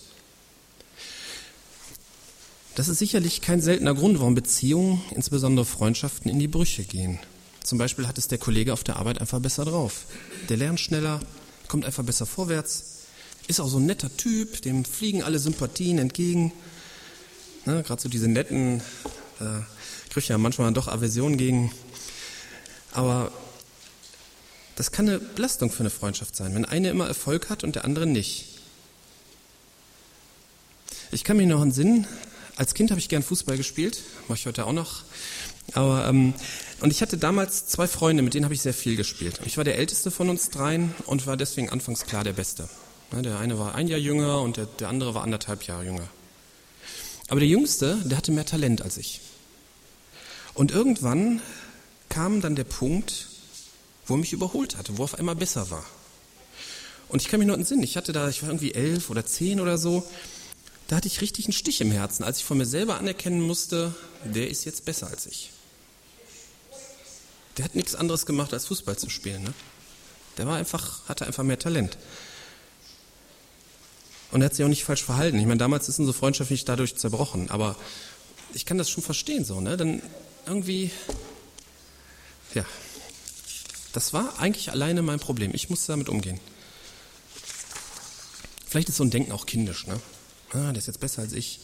Das 2.76 2.88
ist 2.88 3.00
sicherlich 3.00 3.42
kein 3.42 3.60
seltener 3.60 3.94
Grund, 3.94 4.20
warum 4.20 4.36
Beziehungen, 4.36 5.02
insbesondere 5.14 5.66
Freundschaften, 5.66 6.32
in 6.32 6.40
die 6.40 6.48
Brüche 6.48 6.86
gehen. 6.86 7.20
Zum 7.68 7.78
Beispiel 7.78 8.08
hat 8.08 8.18
es 8.18 8.30
der 8.30 8.38
Kollege 8.38 8.72
auf 8.72 8.86
der 8.86 8.96
Arbeit 8.96 9.20
einfach 9.20 9.42
besser 9.42 9.66
drauf. 9.66 10.06
Der 10.48 10.56
lernt 10.56 10.80
schneller, 10.80 11.20
kommt 11.68 11.84
einfach 11.84 12.06
besser 12.06 12.26
vorwärts, 12.26 13.02
ist 13.48 13.60
auch 13.60 13.68
so 13.68 13.78
ein 13.78 13.86
netter 13.86 14.16
Typ, 14.16 14.62
dem 14.62 14.86
fliegen 14.86 15.22
alle 15.22 15.38
Sympathien 15.38 15.98
entgegen. 15.98 16.54
Ne, 17.66 17.84
Gerade 17.84 18.02
so 18.02 18.08
diese 18.08 18.30
netten, 18.30 18.80
äh, 19.42 19.60
kriege 20.10 20.20
ich 20.20 20.30
ja 20.30 20.38
manchmal 20.38 20.72
doch 20.72 20.88
Aversion 20.88 21.36
gegen. 21.36 21.74
Aber 22.94 23.34
das 24.78 24.94
kann 24.94 25.10
eine 25.10 25.20
Belastung 25.20 25.70
für 25.70 25.82
eine 25.82 25.90
Freundschaft 25.90 26.38
sein, 26.38 26.56
wenn 26.56 26.64
eine 26.64 26.90
immer 26.90 27.06
Erfolg 27.10 27.50
hat 27.50 27.66
und 27.66 27.76
der 27.76 27.84
andere 27.84 28.06
nicht. 28.06 28.46
Ich 31.12 31.26
kann 31.26 31.36
mich 31.36 31.48
noch 31.48 31.60
an 31.60 31.74
Sinn, 31.74 32.08
als 32.58 32.74
Kind 32.74 32.90
habe 32.90 33.00
ich 33.00 33.08
gern 33.08 33.22
Fußball 33.22 33.56
gespielt, 33.56 34.02
mache 34.28 34.40
ich 34.40 34.46
heute 34.48 34.66
auch 34.66 34.74
noch. 34.74 35.04
Aber 35.74 36.08
ähm, 36.08 36.34
und 36.80 36.92
ich 36.92 37.02
hatte 37.02 37.18
damals 37.18 37.66
zwei 37.68 37.88
Freunde, 37.88 38.24
mit 38.24 38.34
denen 38.34 38.46
habe 38.46 38.54
ich 38.54 38.62
sehr 38.62 38.74
viel 38.74 38.96
gespielt. 38.96 39.40
Ich 39.46 39.58
war 39.58 39.64
der 39.64 39.78
älteste 39.78 40.12
von 40.12 40.30
uns 40.30 40.50
dreien 40.50 40.94
und 41.06 41.26
war 41.26 41.38
deswegen 41.38 41.70
anfangs 41.70 42.06
klar 42.06 42.24
der 42.24 42.34
Beste. 42.34 42.70
Der 43.12 43.40
eine 43.40 43.58
war 43.58 43.74
ein 43.74 43.88
Jahr 43.88 44.00
jünger 44.00 44.42
und 44.42 44.58
der, 44.58 44.66
der 44.66 44.90
andere 44.90 45.16
war 45.16 45.24
anderthalb 45.24 45.64
Jahre 45.64 45.86
jünger. 45.86 46.08
Aber 47.30 47.40
der 47.40 47.50
Jüngste, 47.50 47.98
der 48.06 48.18
hatte 48.18 48.32
mehr 48.32 48.46
Talent 48.46 48.82
als 48.82 48.98
ich. 48.98 49.22
Und 50.54 50.72
irgendwann 50.72 51.42
kam 52.10 52.42
dann 52.42 52.56
der 52.56 52.64
Punkt, 52.64 53.28
wo 54.06 54.16
er 54.16 54.18
mich 54.18 54.34
überholt 54.34 54.78
hatte, 54.78 54.98
wo 54.98 55.02
er 55.02 55.06
auf 55.06 55.16
einmal 55.20 55.36
besser 55.36 55.70
war. 55.70 55.86
Und 57.10 57.22
ich 57.22 57.30
kann 57.30 57.40
mich 57.40 57.48
nur 57.48 57.56
entsinnen, 57.56 57.84
ich 57.84 57.98
hatte 57.98 58.12
da, 58.12 58.30
ich 58.30 58.42
war 58.42 58.50
irgendwie 58.50 58.74
elf 58.74 59.10
oder 59.10 59.26
zehn 59.26 59.60
oder 59.60 59.78
so, 59.78 60.06
da 60.88 60.98
hatte 60.98 61.08
ich 61.08 61.22
richtig 61.22 61.46
einen 61.46 61.54
Stich 61.54 61.82
im 61.82 61.92
Herzen, 61.92 62.24
als 62.24 62.40
ich 62.40 62.46
von 62.46 62.58
mir 62.58 62.66
selber 62.66 62.98
anerkennen 62.98 63.42
musste, 63.42 63.94
der 64.24 64.50
ist 64.50 64.66
jetzt 64.66 64.86
besser 64.86 65.08
als 65.08 65.26
ich. 65.26 65.52
Der 67.58 67.66
hat 67.66 67.76
nichts 67.76 67.96
anderes 67.96 68.26
gemacht, 68.26 68.54
als 68.54 68.66
Fußball 68.68 68.98
zu 68.98 69.10
spielen. 69.10 69.44
Ne? 69.44 69.54
Der 70.38 70.46
war 70.48 70.58
einfach, 70.58 71.08
hatte 71.10 71.26
einfach 71.26 71.44
mehr 71.44 71.58
Talent. 71.60 71.98
Und 74.32 74.42
er 74.42 74.46
hat 74.46 74.56
sich 74.56 74.64
auch 74.64 74.70
nicht 74.70 74.84
falsch 74.84 75.04
verhalten. 75.04 75.40
Ich 75.40 75.46
meine, 75.46 75.58
damals 75.58 75.90
ist 75.90 76.00
unsere 76.00 76.18
Freundschaft 76.18 76.52
nicht 76.52 76.68
dadurch 76.68 76.96
zerbrochen, 76.96 77.50
aber 77.50 77.76
ich 78.54 78.66
kann 78.66 78.78
das 78.78 78.90
schon 78.90 79.04
verstehen 79.04 79.46
so, 79.46 79.62
ne? 79.62 79.78
Dann 79.78 80.02
irgendwie, 80.46 80.92
ja, 82.54 82.66
Das 83.94 84.14
war 84.14 84.38
eigentlich 84.38 84.70
alleine 84.72 85.02
mein 85.02 85.20
Problem. 85.20 85.52
Ich 85.56 85.72
musste 85.72 85.92
damit 85.92 86.08
umgehen. 86.08 86.40
Vielleicht 88.68 88.90
ist 88.90 88.98
so 88.98 89.04
ein 89.04 89.10
Denken 89.10 89.32
auch 89.32 89.48
kindisch, 89.48 89.88
ne? 89.88 90.00
Ah, 90.52 90.72
der 90.72 90.78
ist 90.78 90.86
jetzt 90.86 91.00
besser 91.00 91.24
als 91.24 91.34
ich. 91.34 91.62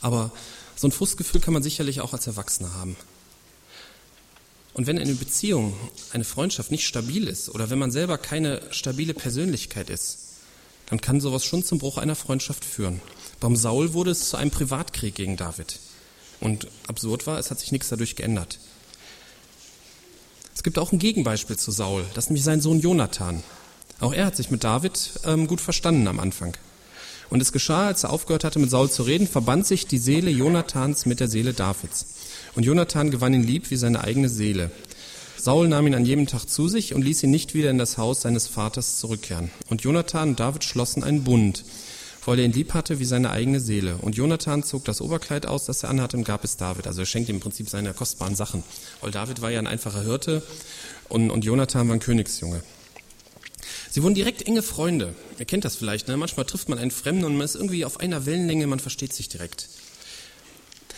Aber 0.00 0.32
so 0.74 0.88
ein 0.88 0.92
Frustgefühl 0.92 1.40
kann 1.40 1.52
man 1.52 1.62
sicherlich 1.62 2.00
auch 2.00 2.14
als 2.14 2.26
Erwachsener 2.26 2.72
haben. 2.74 2.96
Und 4.76 4.86
wenn 4.86 4.98
eine 4.98 5.14
Beziehung, 5.14 5.72
eine 6.12 6.24
Freundschaft 6.24 6.70
nicht 6.70 6.86
stabil 6.86 7.28
ist 7.28 7.48
oder 7.48 7.70
wenn 7.70 7.78
man 7.78 7.90
selber 7.90 8.18
keine 8.18 8.60
stabile 8.72 9.14
Persönlichkeit 9.14 9.88
ist, 9.88 10.18
dann 10.84 11.00
kann 11.00 11.18
sowas 11.18 11.46
schon 11.46 11.64
zum 11.64 11.78
Bruch 11.78 11.96
einer 11.96 12.14
Freundschaft 12.14 12.62
führen. 12.62 13.00
Beim 13.40 13.56
Saul 13.56 13.94
wurde 13.94 14.10
es 14.10 14.28
zu 14.28 14.36
einem 14.36 14.50
Privatkrieg 14.50 15.14
gegen 15.14 15.38
David. 15.38 15.80
Und 16.40 16.68
absurd 16.88 17.26
war, 17.26 17.38
es 17.38 17.50
hat 17.50 17.58
sich 17.58 17.72
nichts 17.72 17.88
dadurch 17.88 18.16
geändert. 18.16 18.58
Es 20.54 20.62
gibt 20.62 20.78
auch 20.78 20.92
ein 20.92 20.98
Gegenbeispiel 20.98 21.56
zu 21.56 21.70
Saul, 21.70 22.04
das 22.12 22.26
ist 22.26 22.30
nämlich 22.30 22.44
sein 22.44 22.60
Sohn 22.60 22.80
Jonathan. 22.80 23.42
Auch 24.00 24.12
er 24.12 24.26
hat 24.26 24.36
sich 24.36 24.50
mit 24.50 24.62
David 24.62 25.12
ähm, 25.24 25.46
gut 25.46 25.62
verstanden 25.62 26.06
am 26.06 26.20
Anfang. 26.20 26.54
Und 27.30 27.40
es 27.40 27.50
geschah, 27.50 27.86
als 27.86 28.04
er 28.04 28.10
aufgehört 28.10 28.44
hatte, 28.44 28.58
mit 28.58 28.68
Saul 28.68 28.90
zu 28.90 29.04
reden, 29.04 29.26
verband 29.26 29.66
sich 29.66 29.86
die 29.86 29.96
Seele 29.96 30.30
Jonathans 30.30 31.06
mit 31.06 31.20
der 31.20 31.28
Seele 31.28 31.54
Davids. 31.54 32.04
Und 32.56 32.64
Jonathan 32.64 33.10
gewann 33.10 33.34
ihn 33.34 33.44
lieb 33.44 33.70
wie 33.70 33.76
seine 33.76 34.02
eigene 34.02 34.30
Seele. 34.30 34.70
Saul 35.36 35.68
nahm 35.68 35.86
ihn 35.86 35.94
an 35.94 36.06
jedem 36.06 36.26
Tag 36.26 36.48
zu 36.48 36.68
sich 36.68 36.94
und 36.94 37.02
ließ 37.02 37.22
ihn 37.22 37.30
nicht 37.30 37.54
wieder 37.54 37.70
in 37.70 37.78
das 37.78 37.98
Haus 37.98 38.22
seines 38.22 38.48
Vaters 38.48 38.98
zurückkehren. 38.98 39.50
Und 39.68 39.82
Jonathan 39.82 40.30
und 40.30 40.40
David 40.40 40.64
schlossen 40.64 41.04
einen 41.04 41.22
Bund, 41.22 41.64
weil 42.24 42.38
er 42.38 42.46
ihn 42.46 42.52
lieb 42.52 42.72
hatte 42.72 42.98
wie 42.98 43.04
seine 43.04 43.30
eigene 43.30 43.60
Seele. 43.60 43.98
Und 44.00 44.16
Jonathan 44.16 44.64
zog 44.64 44.86
das 44.86 45.02
Oberkleid 45.02 45.44
aus, 45.44 45.66
das 45.66 45.82
er 45.82 45.90
anhatte, 45.90 46.16
und 46.16 46.24
gab 46.24 46.44
es 46.44 46.56
David. 46.56 46.86
Also 46.86 47.02
er 47.02 47.06
schenkte 47.06 47.30
ihm 47.30 47.36
im 47.36 47.40
Prinzip 47.40 47.68
seine 47.68 47.92
kostbaren 47.92 48.34
Sachen. 48.34 48.64
Weil 49.02 49.10
David 49.10 49.42
war 49.42 49.50
ja 49.50 49.58
ein 49.58 49.66
einfacher 49.66 50.02
Hirte 50.02 50.42
und, 51.10 51.30
und 51.30 51.44
Jonathan 51.44 51.86
war 51.88 51.94
ein 51.94 52.00
Königsjunge. 52.00 52.62
Sie 53.90 54.02
wurden 54.02 54.14
direkt 54.14 54.46
enge 54.46 54.62
Freunde. 54.62 55.14
Ihr 55.38 55.44
kennt 55.44 55.66
das 55.66 55.76
vielleicht, 55.76 56.08
ne? 56.08 56.16
Manchmal 56.16 56.46
trifft 56.46 56.70
man 56.70 56.78
einen 56.78 56.90
Fremden 56.90 57.24
und 57.24 57.36
man 57.36 57.44
ist 57.44 57.54
irgendwie 57.54 57.84
auf 57.84 58.00
einer 58.00 58.24
Wellenlänge, 58.24 58.66
man 58.66 58.80
versteht 58.80 59.12
sich 59.12 59.28
direkt. 59.28 59.68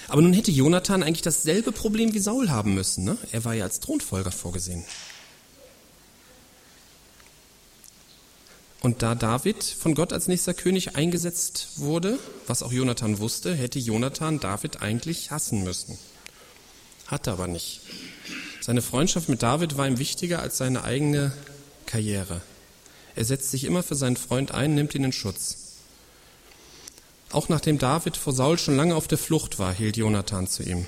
Aber 0.08 0.22
nun 0.22 0.32
hätte 0.32 0.50
Jonathan 0.50 1.02
eigentlich 1.02 1.22
dasselbe 1.22 1.70
Problem 1.70 2.14
wie 2.14 2.18
Saul 2.18 2.50
haben 2.50 2.74
müssen. 2.74 3.04
Ne? 3.04 3.18
Er 3.30 3.44
war 3.44 3.54
ja 3.54 3.64
als 3.64 3.80
Thronfolger 3.80 4.32
vorgesehen. 4.32 4.84
Und 8.80 9.02
da 9.02 9.14
David 9.14 9.62
von 9.64 9.94
Gott 9.94 10.12
als 10.12 10.28
nächster 10.28 10.54
König 10.54 10.96
eingesetzt 10.96 11.68
wurde, 11.76 12.18
was 12.46 12.62
auch 12.62 12.72
Jonathan 12.72 13.18
wusste, 13.18 13.54
hätte 13.54 13.78
Jonathan 13.78 14.40
David 14.40 14.80
eigentlich 14.82 15.30
hassen 15.30 15.64
müssen. 15.64 15.98
Hatte 17.06 17.32
aber 17.32 17.48
nicht. 17.48 17.80
Seine 18.60 18.82
Freundschaft 18.82 19.28
mit 19.28 19.42
David 19.42 19.76
war 19.76 19.86
ihm 19.86 19.98
wichtiger 19.98 20.40
als 20.40 20.58
seine 20.58 20.84
eigene 20.84 21.32
Karriere. 21.86 22.40
Er 23.14 23.24
setzt 23.24 23.50
sich 23.50 23.64
immer 23.64 23.82
für 23.82 23.96
seinen 23.96 24.16
Freund 24.16 24.52
ein, 24.52 24.74
nimmt 24.74 24.94
ihn 24.94 25.04
in 25.04 25.12
Schutz. 25.12 25.67
Auch 27.30 27.48
nachdem 27.48 27.78
David 27.78 28.16
vor 28.16 28.32
Saul 28.32 28.58
schon 28.58 28.76
lange 28.76 28.94
auf 28.94 29.08
der 29.08 29.18
Flucht 29.18 29.58
war, 29.58 29.72
hielt 29.72 29.96
Jonathan 29.96 30.46
zu 30.46 30.62
ihm. 30.62 30.86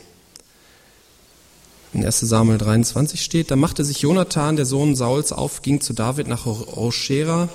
In 1.93 2.05
1 2.05 2.21
Samuel 2.21 2.59
23 2.59 3.23
steht, 3.23 3.51
da 3.51 3.57
machte 3.57 3.85
sich 3.85 4.01
Jonathan, 4.01 4.57
der 4.57 4.67
Sohn 4.67 4.95
Sauls, 4.95 5.33
auf, 5.33 5.63
ging 5.63 5.81
zu 5.81 5.93
David 5.93 6.29
nach 6.29 6.47
Roshera 6.47 7.49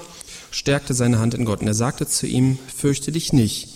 stärkte 0.56 0.94
seine 0.94 1.20
Hand 1.20 1.34
in 1.34 1.46
Gott. 1.46 1.62
Und 1.62 1.68
er 1.68 1.74
sagte 1.74 2.08
zu 2.08 2.28
ihm, 2.28 2.58
fürchte 2.74 3.12
dich 3.12 3.34
nicht, 3.34 3.70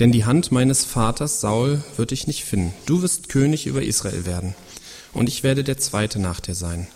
denn 0.00 0.10
die 0.10 0.24
Hand 0.24 0.50
meines 0.50 0.84
Vaters 0.84 1.40
Saul 1.40 1.82
wird 1.96 2.10
dich 2.10 2.26
nicht 2.26 2.44
finden. 2.44 2.74
Du 2.84 3.02
wirst 3.02 3.28
König 3.28 3.66
über 3.66 3.82
Israel 3.82 4.26
werden 4.26 4.54
und 5.12 5.28
ich 5.28 5.42
werde 5.42 5.62
der 5.62 5.78
Zweite 5.78 6.18
nach 6.18 6.40
dir 6.40 6.54
sein. 6.54 6.88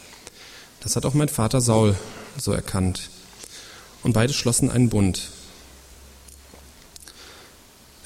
Das 0.81 0.97
hat 0.97 1.07
auch 1.07 1.15
mein 1.15 1.29
Vater 1.29 1.61
Saul 1.61 1.95
so 2.37 2.53
erkannt. 2.53 3.11
Und 4.03 4.15
beide 4.15 4.33
schlossen 4.33 4.71
einen 4.71 4.89
Bund. 4.89 5.31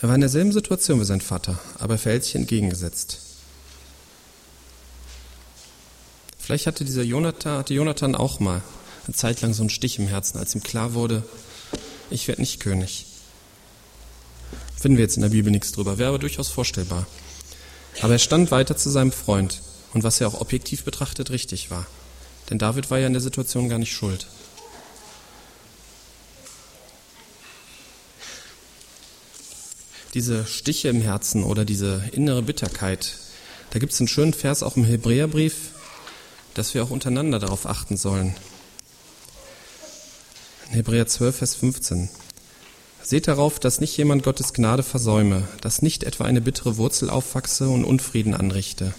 Er 0.05 0.09
war 0.09 0.17
in 0.17 0.21
derselben 0.21 0.53
Situation 0.53 1.01
wie 1.01 1.07
sein 1.07 1.23
Vater, 1.23 1.59
aber 1.79 1.95
er 1.95 1.99
verhält 1.99 2.25
sich 2.25 2.35
entgegengesetzt. 2.35 3.21
Vielleicht 6.39 6.67
hatte 6.67 6.85
dieser 6.85 7.05
Jonathan, 7.05 7.57
hatte 7.57 7.73
Jonathan 7.73 8.15
auch 8.15 8.39
mal 8.39 8.61
eine 9.07 9.17
Zeit 9.17 9.41
lang 9.41 9.55
so 9.55 9.63
einen 9.63 9.71
Stich 9.71 9.99
im 9.99 10.07
Herzen, 10.07 10.37
als 10.37 10.55
ihm 10.55 10.63
klar 10.63 10.93
wurde, 10.93 11.23
ich 12.11 12.29
werde 12.29 12.43
nicht 12.43 12.61
König. 12.61 13.07
Finden 14.77 14.99
wir 14.99 15.05
jetzt 15.05 15.17
in 15.17 15.23
der 15.23 15.31
Bibel 15.31 15.51
nichts 15.51 15.73
drüber, 15.73 15.97
wäre 15.97 16.11
aber 16.11 16.19
durchaus 16.19 16.51
vorstellbar. 16.51 17.07
Aber 18.03 18.13
er 18.13 18.19
stand 18.19 18.51
weiter 18.51 18.77
zu 18.77 18.91
seinem 18.91 19.11
Freund 19.11 19.63
und 19.95 20.05
was 20.05 20.19
ja 20.19 20.27
auch 20.27 20.39
objektiv 20.39 20.85
betrachtet 20.85 21.31
richtig 21.31 21.71
war. 21.71 21.87
Denn 22.51 22.59
David 22.59 22.91
war 22.91 22.99
ja 22.99 23.07
in 23.07 23.15
der 23.15 23.23
Situation 23.23 23.71
gar 23.71 23.79
nicht 23.79 23.95
schuld. 23.95 24.27
Diese 30.15 30.47
Stiche 30.47 30.89
im 30.89 31.01
Herzen 31.01 31.43
oder 31.43 31.65
diese 31.65 32.09
innere 32.13 32.43
Bitterkeit, 32.43 33.19
da 33.71 33.81
gibt 33.81 33.93
es 33.93 34.01
einen 34.01 34.07
schönen 34.07 34.33
Vers 34.33 34.63
auch 34.63 34.77
im 34.77 34.85
Hebräerbrief, 34.85 35.71
dass 36.55 36.73
wir 36.73 36.85
auch 36.85 36.91
untereinander 36.91 37.41
darauf 37.41 37.67
achten 37.67 37.97
sollen. 37.97 38.37
Hebräer 40.71 41.09
12, 41.09 41.37
Vers 41.37 41.55
15. 41.57 42.09
Seht 43.03 43.27
darauf, 43.27 43.59
dass 43.59 43.81
nicht 43.81 43.97
jemand 43.97 44.23
Gottes 44.23 44.55
Gnade 44.55 44.85
versäume, 44.85 45.49
dass 45.61 45.83
nicht 45.83 46.05
etwa 46.05 46.25
eine 46.25 46.41
bittere 46.41 46.77
Wurzel 46.77 47.11
aufwachse 47.11 47.69
und 47.69 47.85
Unfrieden 47.85 48.35
anrichte 48.35 48.95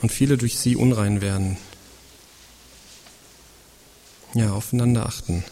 und 0.00 0.10
viele 0.10 0.38
durch 0.38 0.58
sie 0.58 0.76
unrein 0.76 1.20
werden. 1.20 1.58
Ja, 4.32 4.52
aufeinander 4.54 5.04
achten. 5.04 5.44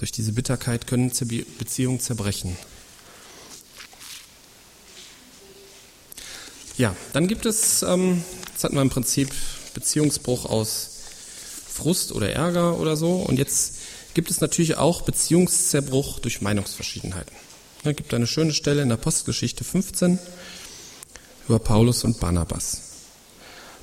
Durch 0.00 0.12
diese 0.12 0.32
Bitterkeit 0.32 0.86
können 0.86 1.12
Beziehungen 1.58 2.00
zerbrechen. 2.00 2.56
Ja, 6.78 6.96
dann 7.12 7.28
gibt 7.28 7.44
es, 7.44 7.82
ähm, 7.82 8.24
jetzt 8.50 8.64
hatten 8.64 8.76
wir 8.76 8.80
im 8.80 8.88
Prinzip 8.88 9.28
Beziehungsbruch 9.74 10.46
aus 10.46 10.88
Frust 11.68 12.12
oder 12.12 12.32
Ärger 12.32 12.80
oder 12.80 12.96
so. 12.96 13.16
Und 13.16 13.38
jetzt 13.38 13.74
gibt 14.14 14.30
es 14.30 14.40
natürlich 14.40 14.78
auch 14.78 15.02
Beziehungszerbruch 15.02 16.18
durch 16.20 16.40
Meinungsverschiedenheiten. 16.40 17.36
Es 17.84 17.94
gibt 17.94 18.14
eine 18.14 18.26
schöne 18.26 18.54
Stelle 18.54 18.80
in 18.80 18.88
der 18.88 18.96
Postgeschichte 18.96 19.64
15 19.64 20.18
über 21.46 21.58
Paulus 21.58 22.04
und 22.04 22.18
Barnabas. 22.20 22.80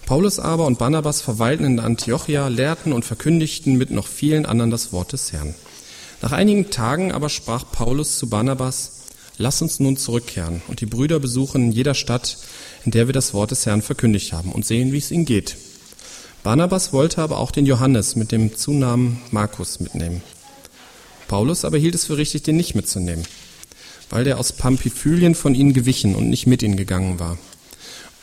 Paulus 0.08 0.40
aber 0.40 0.66
und 0.66 0.80
Barnabas 0.80 1.22
verweilten 1.22 1.66
in 1.66 1.80
Antiochia, 1.80 2.48
lehrten 2.48 2.92
und 2.92 3.06
verkündigten 3.06 3.78
mit 3.78 3.92
noch 3.92 4.08
vielen 4.08 4.48
anderen 4.48 4.72
das 4.72 4.92
Wort 4.92 5.14
des 5.14 5.32
Herrn. 5.32 5.54
Nach 6.22 6.32
einigen 6.32 6.70
Tagen 6.72 7.12
aber 7.12 7.30
sprach 7.30 7.64
Paulus 7.72 8.18
zu 8.18 8.30
Barnabas, 8.30 8.94
Lass 9.40 9.62
uns 9.62 9.80
nun 9.80 9.98
zurückkehren 9.98 10.64
und 10.68 10.82
die 10.82 10.88
Brüder 10.88 11.20
besuchen 11.20 11.66
in 11.66 11.72
jeder 11.72 11.94
Stadt, 11.94 12.38
in 12.86 12.92
der 12.92 13.08
wir 13.08 13.14
das 13.14 13.36
Wort 13.36 13.52
des 13.52 13.68
Herrn 13.68 13.84
verkündigt 13.84 14.34
haben 14.34 14.52
und 14.52 14.66
sehen, 14.66 14.92
wie 14.92 14.98
es 14.98 15.12
ihnen 15.12 15.26
geht. 15.26 15.58
Barnabas 16.42 16.92
wollte 16.92 17.22
aber 17.22 17.38
auch 17.38 17.52
den 17.52 17.68
Johannes 17.68 18.16
mit 18.16 18.32
dem 18.32 18.56
Zunamen 18.56 19.22
Markus 19.30 19.80
mitnehmen. 19.80 20.24
Paulus 21.28 21.66
aber 21.66 21.78
hielt 21.78 21.94
es 21.94 22.06
für 22.06 22.18
richtig, 22.18 22.44
den 22.44 22.58
nicht 22.58 22.74
mitzunehmen, 22.74 23.26
weil 24.10 24.24
der 24.24 24.40
aus 24.40 24.54
Pamphylien 24.54 25.36
von 25.36 25.54
ihnen 25.54 25.74
gewichen 25.74 26.16
und 26.16 26.30
nicht 26.30 26.48
mit 26.48 26.64
ihnen 26.64 26.78
gegangen 26.78 27.20
war. 27.20 27.38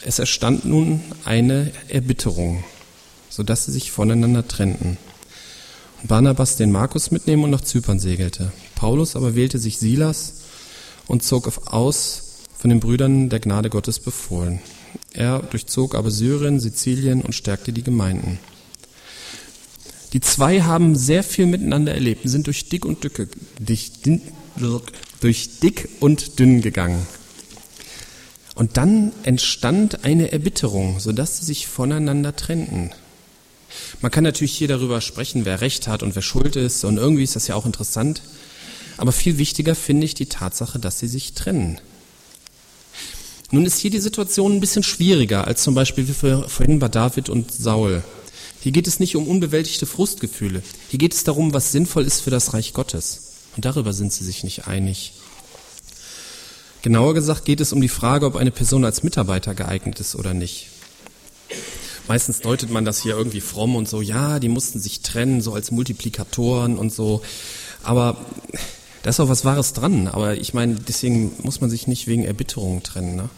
Es 0.04 0.18
erstand 0.18 0.64
nun 0.64 1.00
eine 1.24 1.70
Erbitterung, 1.88 2.64
so 3.30 3.44
dass 3.44 3.66
sie 3.66 3.72
sich 3.72 3.92
voneinander 3.92 4.48
trennten. 4.48 4.96
Barnabas 6.06 6.56
den 6.56 6.70
Markus 6.70 7.10
mitnehmen 7.10 7.44
und 7.44 7.50
nach 7.50 7.62
Zypern 7.62 7.98
segelte. 7.98 8.52
Paulus 8.74 9.16
aber 9.16 9.34
wählte 9.34 9.58
sich 9.58 9.78
Silas 9.78 10.42
und 11.06 11.22
zog 11.22 11.50
aus 11.66 12.42
von 12.58 12.68
den 12.68 12.80
Brüdern 12.80 13.30
der 13.30 13.40
Gnade 13.40 13.70
Gottes 13.70 14.00
befohlen. 14.00 14.60
Er 15.12 15.40
durchzog 15.40 15.94
aber 15.94 16.10
Syrien, 16.10 16.60
Sizilien 16.60 17.22
und 17.22 17.34
stärkte 17.34 17.72
die 17.72 17.82
Gemeinden. 17.82 18.38
Die 20.12 20.20
zwei 20.20 20.60
haben 20.60 20.94
sehr 20.94 21.22
viel 21.22 21.46
miteinander 21.46 21.94
erlebt, 21.94 22.20
sind 22.24 22.46
durch 22.46 22.68
dick 22.68 22.84
und 22.84 23.02
dicke, 23.02 23.28
durch 25.20 25.60
dick 25.60 25.88
und 26.00 26.38
dünn 26.38 26.60
gegangen. 26.60 27.06
Und 28.54 28.76
dann 28.76 29.12
entstand 29.24 30.04
eine 30.04 30.32
Erbitterung, 30.32 31.00
sodass 31.00 31.38
sie 31.38 31.46
sich 31.46 31.66
voneinander 31.66 32.36
trennten. 32.36 32.92
Man 34.00 34.10
kann 34.10 34.24
natürlich 34.24 34.56
hier 34.56 34.68
darüber 34.68 35.00
sprechen, 35.00 35.44
wer 35.44 35.60
Recht 35.60 35.88
hat 35.88 36.02
und 36.02 36.14
wer 36.14 36.22
schuld 36.22 36.56
ist, 36.56 36.84
und 36.84 36.96
irgendwie 36.96 37.24
ist 37.24 37.36
das 37.36 37.48
ja 37.48 37.54
auch 37.54 37.66
interessant. 37.66 38.22
Aber 38.96 39.12
viel 39.12 39.38
wichtiger 39.38 39.74
finde 39.74 40.04
ich 40.04 40.14
die 40.14 40.26
Tatsache, 40.26 40.78
dass 40.78 40.98
sie 40.98 41.08
sich 41.08 41.34
trennen. 41.34 41.80
Nun 43.50 43.66
ist 43.66 43.78
hier 43.78 43.90
die 43.90 44.00
Situation 44.00 44.52
ein 44.52 44.60
bisschen 44.60 44.82
schwieriger 44.82 45.46
als 45.46 45.62
zum 45.62 45.74
Beispiel 45.74 46.08
wie 46.08 46.12
vorhin 46.12 46.78
bei 46.78 46.88
David 46.88 47.28
und 47.28 47.52
Saul. 47.52 48.02
Hier 48.60 48.72
geht 48.72 48.86
es 48.86 48.98
nicht 48.98 49.14
um 49.14 49.28
unbewältigte 49.28 49.86
Frustgefühle. 49.86 50.62
Hier 50.88 50.98
geht 50.98 51.14
es 51.14 51.24
darum, 51.24 51.52
was 51.52 51.70
sinnvoll 51.70 52.04
ist 52.04 52.20
für 52.20 52.30
das 52.30 52.54
Reich 52.54 52.72
Gottes. 52.72 53.32
Und 53.56 53.64
darüber 53.64 53.92
sind 53.92 54.12
sie 54.12 54.24
sich 54.24 54.42
nicht 54.42 54.66
einig. 54.66 55.12
Genauer 56.82 57.14
gesagt 57.14 57.44
geht 57.44 57.60
es 57.60 57.72
um 57.72 57.80
die 57.80 57.88
Frage, 57.88 58.26
ob 58.26 58.36
eine 58.36 58.50
Person 58.50 58.84
als 58.84 59.02
Mitarbeiter 59.02 59.54
geeignet 59.54 60.00
ist 60.00 60.16
oder 60.16 60.34
nicht. 60.34 60.68
Meistens 62.06 62.40
deutet 62.40 62.70
man 62.70 62.84
das 62.84 63.02
hier 63.02 63.16
irgendwie 63.16 63.40
fromm 63.40 63.76
und 63.76 63.88
so, 63.88 64.02
ja, 64.02 64.38
die 64.38 64.48
mussten 64.48 64.78
sich 64.78 65.00
trennen, 65.00 65.40
so 65.40 65.54
als 65.54 65.70
Multiplikatoren 65.70 66.76
und 66.76 66.92
so. 66.92 67.22
Aber 67.82 68.18
da 69.02 69.10
ist 69.10 69.20
auch 69.20 69.28
was 69.28 69.44
Wahres 69.44 69.72
dran. 69.72 70.08
Aber 70.08 70.34
ich 70.34 70.54
meine, 70.54 70.74
deswegen 70.74 71.32
muss 71.42 71.60
man 71.60 71.70
sich 71.70 71.86
nicht 71.86 72.06
wegen 72.06 72.24
Erbitterung 72.24 72.82
trennen. 72.82 73.16
Ne? 73.16 73.28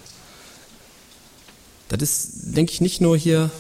Das 1.88 2.02
ist, 2.02 2.30
denke 2.56 2.72
ich, 2.72 2.80
nicht 2.80 3.00
nur 3.00 3.16
hier 3.16 3.50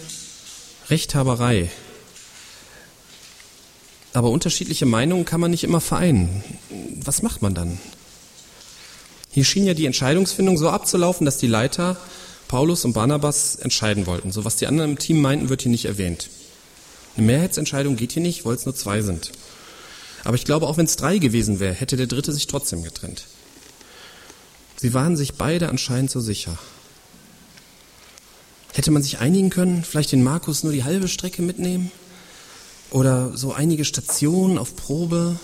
Rechthaberei. 0.88 1.70
Aber 4.12 4.30
unterschiedliche 4.30 4.86
Meinungen 4.86 5.24
kann 5.24 5.40
man 5.40 5.50
nicht 5.50 5.64
immer 5.64 5.80
vereinen. 5.80 6.42
Was 7.04 7.22
macht 7.22 7.42
man 7.42 7.54
dann? 7.54 7.78
Hier 9.30 9.44
schien 9.44 9.66
ja 9.66 9.74
die 9.74 9.86
Entscheidungsfindung 9.86 10.56
so 10.56 10.70
abzulaufen, 10.70 11.26
dass 11.26 11.38
die 11.38 11.46
Leiter 11.46 11.96
Paulus 12.48 12.84
und 12.84 12.92
Barnabas 12.92 13.56
entscheiden 13.56 14.06
wollten. 14.06 14.32
So 14.32 14.44
was 14.44 14.56
die 14.56 14.66
anderen 14.66 14.92
im 14.92 14.98
Team 14.98 15.20
meinten, 15.20 15.48
wird 15.48 15.62
hier 15.62 15.70
nicht 15.70 15.86
erwähnt. 15.86 16.30
Eine 17.16 17.26
Mehrheitsentscheidung 17.26 17.96
geht 17.96 18.12
hier 18.12 18.22
nicht, 18.22 18.44
weil 18.44 18.54
es 18.54 18.66
nur 18.66 18.74
zwei 18.74 19.02
sind. 19.02 19.32
Aber 20.24 20.34
ich 20.34 20.44
glaube, 20.44 20.66
auch 20.66 20.76
wenn 20.76 20.86
es 20.86 20.96
drei 20.96 21.18
gewesen 21.18 21.60
wäre, 21.60 21.74
hätte 21.74 21.96
der 21.96 22.06
dritte 22.06 22.32
sich 22.32 22.46
trotzdem 22.46 22.82
getrennt. 22.82 23.24
Sie 24.76 24.92
waren 24.92 25.16
sich 25.16 25.34
beide 25.34 25.68
anscheinend 25.68 26.10
so 26.10 26.20
sicher. 26.20 26.58
Hätte 28.74 28.90
man 28.90 29.02
sich 29.02 29.18
einigen 29.18 29.48
können, 29.48 29.84
vielleicht 29.84 30.12
den 30.12 30.22
Markus 30.22 30.62
nur 30.62 30.72
die 30.72 30.84
halbe 30.84 31.08
Strecke 31.08 31.40
mitnehmen? 31.40 31.90
Oder 32.90 33.36
so 33.36 33.52
einige 33.52 33.84
Stationen 33.84 34.58
auf 34.58 34.76
Probe? 34.76 35.38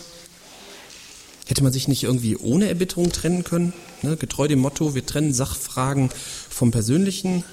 Hätte 1.46 1.62
man 1.62 1.72
sich 1.72 1.88
nicht 1.88 2.04
irgendwie 2.04 2.36
ohne 2.36 2.68
Erbitterung 2.68 3.10
trennen 3.12 3.44
können? 3.44 3.72
Ne, 4.02 4.16
getreu 4.16 4.48
dem 4.48 4.60
Motto, 4.60 4.94
wir 4.94 5.04
trennen 5.04 5.34
Sachfragen 5.34 6.10
vom 6.48 6.70
Persönlichen. 6.70 7.44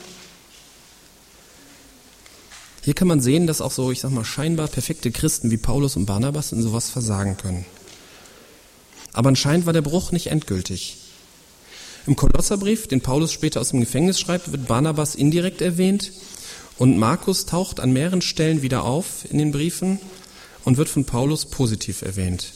Hier 2.83 2.93
kann 2.93 3.07
man 3.07 3.19
sehen, 3.19 3.47
dass 3.47 3.61
auch 3.61 3.71
so, 3.71 3.91
ich 3.91 3.99
sag 3.99 4.11
mal, 4.11 4.25
scheinbar 4.25 4.67
perfekte 4.67 5.11
Christen 5.11 5.51
wie 5.51 5.57
Paulus 5.57 5.95
und 5.95 6.05
Barnabas 6.05 6.51
in 6.51 6.61
sowas 6.61 6.89
versagen 6.89 7.37
können. 7.37 7.65
Aber 9.11 9.29
anscheinend 9.29 9.65
war 9.65 9.73
der 9.73 9.81
Bruch 9.81 10.11
nicht 10.11 10.27
endgültig. 10.27 10.97
Im 12.05 12.15
Kolosserbrief, 12.15 12.87
den 12.87 13.01
Paulus 13.01 13.33
später 13.33 13.59
aus 13.59 13.69
dem 13.69 13.81
Gefängnis 13.81 14.19
schreibt, 14.19 14.51
wird 14.51 14.67
Barnabas 14.67 15.15
indirekt 15.15 15.61
erwähnt 15.61 16.11
und 16.77 16.97
Markus 16.97 17.45
taucht 17.45 17.79
an 17.79 17.91
mehreren 17.91 18.21
Stellen 18.21 18.61
wieder 18.61 18.85
auf 18.85 19.25
in 19.29 19.37
den 19.37 19.51
Briefen 19.51 19.99
und 20.63 20.77
wird 20.77 20.89
von 20.89 21.05
Paulus 21.05 21.45
positiv 21.45 22.01
erwähnt. 22.01 22.53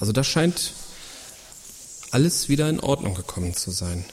Also 0.00 0.12
da 0.12 0.22
scheint 0.22 0.72
alles 2.10 2.48
wieder 2.48 2.68
in 2.68 2.80
Ordnung 2.80 3.14
gekommen 3.14 3.54
zu 3.54 3.70
sein. 3.70 4.04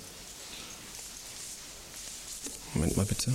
Moment 2.73 2.97
mal 2.97 3.05
bitte. 3.05 3.31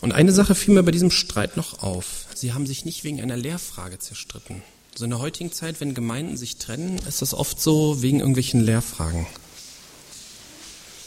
Und 0.00 0.12
eine 0.12 0.30
Sache 0.32 0.54
fiel 0.54 0.74
mir 0.74 0.84
bei 0.84 0.92
diesem 0.92 1.10
Streit 1.10 1.56
noch 1.56 1.82
auf. 1.82 2.26
Sie 2.32 2.52
haben 2.52 2.66
sich 2.66 2.84
nicht 2.84 3.02
wegen 3.02 3.20
einer 3.20 3.36
Lehrfrage 3.36 3.98
zerstritten. 3.98 4.62
So 4.94 5.04
in 5.04 5.10
der 5.10 5.18
heutigen 5.18 5.50
Zeit, 5.50 5.80
wenn 5.80 5.94
Gemeinden 5.94 6.36
sich 6.36 6.58
trennen, 6.58 6.98
ist 7.08 7.22
das 7.22 7.34
oft 7.34 7.60
so 7.60 8.02
wegen 8.02 8.20
irgendwelchen 8.20 8.60
Lehrfragen. 8.60 9.26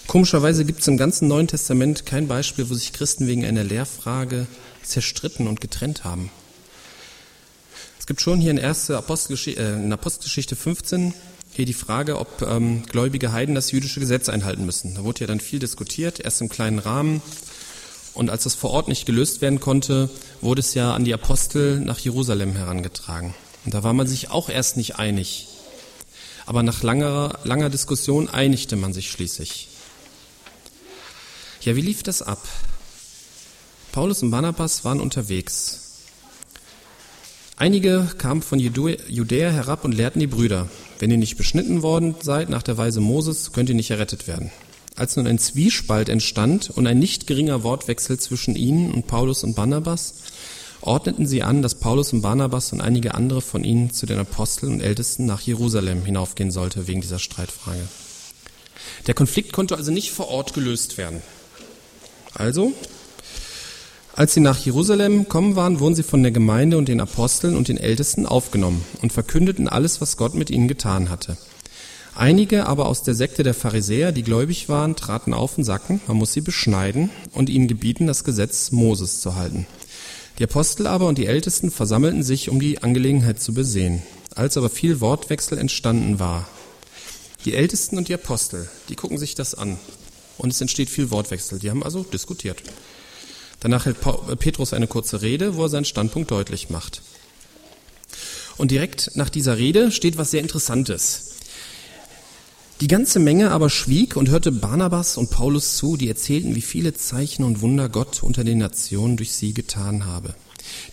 Komischerweise 0.09 0.65
gibt 0.65 0.81
es 0.81 0.87
im 0.87 0.97
ganzen 0.97 1.27
Neuen 1.27 1.45
Testament 1.45 2.07
kein 2.07 2.27
Beispiel, 2.27 2.67
wo 2.67 2.73
sich 2.73 2.93
Christen 2.93 3.27
wegen 3.27 3.45
einer 3.45 3.63
Lehrfrage 3.63 4.47
zerstritten 4.81 5.47
und 5.47 5.61
getrennt 5.61 6.03
haben. 6.03 6.31
Es 7.99 8.07
gibt 8.07 8.19
schon 8.19 8.41
hier 8.41 8.49
in, 8.49 8.57
1. 8.57 8.89
Apostelgeschichte, 8.89 9.61
äh, 9.61 9.73
in 9.75 9.93
Apostelgeschichte 9.93 10.55
15 10.55 11.13
hier 11.51 11.65
die 11.65 11.75
Frage, 11.75 12.17
ob 12.17 12.41
ähm, 12.41 12.81
gläubige 12.87 13.33
Heiden 13.33 13.53
das 13.53 13.69
jüdische 13.69 13.99
Gesetz 13.99 14.29
einhalten 14.29 14.65
müssen. 14.65 14.95
Da 14.95 15.03
wurde 15.03 15.19
ja 15.21 15.27
dann 15.27 15.39
viel 15.39 15.59
diskutiert, 15.59 16.19
erst 16.19 16.41
im 16.41 16.49
kleinen 16.49 16.79
Rahmen. 16.79 17.21
Und 18.15 18.31
als 18.31 18.45
das 18.45 18.55
vor 18.55 18.72
Ort 18.72 18.87
nicht 18.87 19.05
gelöst 19.05 19.41
werden 19.41 19.59
konnte, 19.59 20.09
wurde 20.41 20.61
es 20.61 20.74
ja 20.74 20.95
an 20.95 21.05
die 21.05 21.13
Apostel 21.13 21.81
nach 21.81 22.00
Jerusalem 22.00 22.55
herangetragen. 22.55 23.35
Und 23.63 23.75
da 23.75 23.83
war 23.83 23.93
man 23.93 24.07
sich 24.07 24.31
auch 24.31 24.50
erst 24.50 24.75
nicht 24.75 24.95
einig. 24.95 25.50
Aber 26.48 26.63
nach 26.63 26.81
langer, 26.81 27.37
langer 27.43 27.69
Diskussion 27.69 28.27
einigte 28.27 28.75
man 28.75 28.91
sich 28.91 29.11
schließlich. 29.11 29.67
Ja, 31.61 31.75
wie 31.75 31.81
lief 31.81 32.03
das 32.03 32.22
ab? 32.22 32.48
Paulus 33.91 34.24
und 34.24 34.31
Barnabas 34.31 34.85
waren 34.85 35.01
unterwegs. 35.01 36.05
Einige 37.57 38.09
kamen 38.17 38.41
von 38.41 38.59
Judäa 38.59 39.50
herab 39.50 39.83
und 39.83 39.91
lehrten 39.91 40.22
die 40.22 40.27
Brüder, 40.27 40.69
wenn 41.00 41.11
ihr 41.11 41.17
nicht 41.17 41.35
beschnitten 41.35 41.81
worden 41.81 42.15
seid 42.22 42.50
nach 42.50 42.63
der 42.63 42.77
Weise 42.77 43.01
Moses, 43.01 43.51
könnt 43.51 43.67
ihr 43.67 43.75
nicht 43.75 43.91
errettet 43.91 44.27
werden. 44.27 44.51
Als 44.95 45.17
nun 45.17 45.27
ein 45.27 45.37
Zwiespalt 45.37 46.07
entstand 46.07 46.69
und 46.69 46.87
ein 46.87 46.98
nicht 47.00 47.27
geringer 47.27 47.61
Wortwechsel 47.63 48.17
zwischen 48.17 48.55
ihnen 48.55 48.93
und 48.93 49.07
Paulus 49.07 49.43
und 49.43 49.55
Barnabas, 49.55 50.13
ordneten 50.79 51.27
sie 51.27 51.43
an, 51.43 51.61
dass 51.61 51.75
Paulus 51.75 52.13
und 52.13 52.22
Barnabas 52.22 52.72
und 52.72 52.79
einige 52.79 53.15
andere 53.15 53.41
von 53.41 53.65
ihnen 53.65 53.91
zu 53.91 54.05
den 54.05 54.19
Aposteln 54.19 54.72
und 54.72 54.81
Ältesten 54.81 55.25
nach 55.25 55.41
Jerusalem 55.41 56.05
hinaufgehen 56.05 56.51
sollte 56.51 56.87
wegen 56.87 57.01
dieser 57.01 57.19
Streitfrage. 57.19 57.85
Der 59.07 59.13
Konflikt 59.13 59.51
konnte 59.51 59.75
also 59.75 59.91
nicht 59.91 60.11
vor 60.11 60.29
Ort 60.29 60.53
gelöst 60.53 60.98
werden. 60.98 61.22
Also, 62.33 62.74
als 64.20 64.33
sie 64.33 64.42
nach 64.42 64.59
Jerusalem 64.59 65.29
kommen 65.29 65.55
waren, 65.55 65.79
wurden 65.79 65.96
sie 65.96 66.03
von 66.03 66.22
der 66.22 66.33
Gemeinde 66.33 66.77
und 66.77 66.89
den 66.89 67.00
Aposteln 67.00 67.55
und 67.55 67.70
den 67.70 67.77
Ältesten 67.77 68.25
aufgenommen 68.25 68.83
und 69.01 69.13
verkündeten 69.13 69.70
alles, 69.70 70.01
was 70.01 70.18
Gott 70.18 70.35
mit 70.35 70.50
ihnen 70.50 70.68
getan 70.68 71.09
hatte. 71.09 71.37
Einige 72.15 72.65
aber 72.65 72.87
aus 72.87 73.01
der 73.01 73.15
Sekte 73.15 73.44
der 73.44 73.53
Pharisäer, 73.53 74.11
die 74.11 74.24
gläubig 74.24 74.68
waren, 74.68 74.98
traten 74.98 75.33
auf 75.33 75.57
und 75.57 75.63
sagten, 75.63 76.01
man 76.05 76.18
muss 76.18 76.33
sie 76.33 76.42
beschneiden 76.42 77.11
und 77.31 77.50
ihnen 77.50 77.70
gebieten, 77.70 78.07
das 78.07 78.25
Gesetz 78.25 78.72
Moses 78.72 79.22
zu 79.22 79.35
halten. 79.35 79.65
Die 80.37 80.44
Apostel 80.44 80.87
aber 80.87 81.07
und 81.07 81.18
die 81.18 81.27
Ältesten 81.27 81.72
versammelten 81.72 82.24
sich, 82.24 82.50
um 82.50 82.59
die 82.59 82.83
Angelegenheit 82.83 83.39
zu 83.39 83.53
besehen. 83.53 84.01
Als 84.35 84.57
aber 84.57 84.70
viel 84.70 85.00
Wortwechsel 85.00 85.57
entstanden 85.57 86.20
war, 86.20 86.46
die 87.46 87.53
Ältesten 87.53 87.98
und 87.98 88.09
die 88.09 88.13
Apostel, 88.13 88.70
die 88.89 88.96
gucken 88.96 89.18
sich 89.18 89.33
das 89.35 89.55
an 89.55 89.77
und 90.39 90.49
es 90.49 90.59
entsteht 90.61 90.89
viel 90.89 91.11
Wortwechsel. 91.11 91.59
Die 91.59 91.69
haben 91.69 91.83
also 91.83 92.03
diskutiert. 92.03 92.63
Danach 93.59 93.85
hält 93.85 93.97
Petrus 94.39 94.73
eine 94.73 94.87
kurze 94.87 95.21
Rede, 95.21 95.55
wo 95.55 95.63
er 95.63 95.69
seinen 95.69 95.85
Standpunkt 95.85 96.31
deutlich 96.31 96.69
macht. 96.69 97.01
Und 98.57 98.71
direkt 98.71 99.11
nach 99.15 99.29
dieser 99.29 99.57
Rede 99.57 99.91
steht 99.91 100.17
was 100.17 100.31
sehr 100.31 100.41
Interessantes. 100.41 101.35
Die 102.81 102.87
ganze 102.87 103.19
Menge 103.19 103.51
aber 103.51 103.69
schwieg 103.69 104.15
und 104.15 104.29
hörte 104.29 104.53
Barnabas 104.53 105.17
und 105.17 105.29
Paulus 105.29 105.75
zu, 105.75 105.97
die 105.97 106.07
erzählten, 106.07 106.55
wie 106.55 106.61
viele 106.61 106.93
Zeichen 106.93 107.43
und 107.43 107.59
Wunder 107.59 107.89
Gott 107.89 108.23
unter 108.23 108.45
den 108.45 108.57
Nationen 108.57 109.17
durch 109.17 109.33
sie 109.33 109.53
getan 109.53 110.05
habe. 110.05 110.33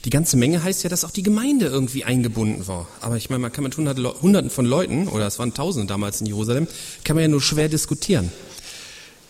Die 0.05 0.11
ganze 0.11 0.37
Menge 0.37 0.65
heißt 0.65 0.83
ja, 0.83 0.91
dass 0.91 1.05
auch 1.05 1.11
die 1.13 1.23
Gemeinde 1.23 1.67
irgendwie 1.67 2.03
eingebunden 2.03 2.67
war. 2.67 2.89
Aber 3.01 3.17
ich 3.17 3.31
meine, 3.31 3.41
man 3.41 3.53
kann 3.53 3.63
mit 3.63 3.77
Hunderten 3.77 4.51
von 4.51 4.67
Leuten, 4.67 5.07
oder 5.07 5.27
es 5.29 5.39
waren 5.39 5.55
Tausende 5.55 5.87
damals 5.87 6.21
in 6.21 6.27
Jerusalem, 6.27 6.67
kann 7.05 7.15
man 7.15 7.23
ja 7.23 7.29
nur 7.29 7.43
schwer 7.43 7.69
diskutieren. 7.69 8.33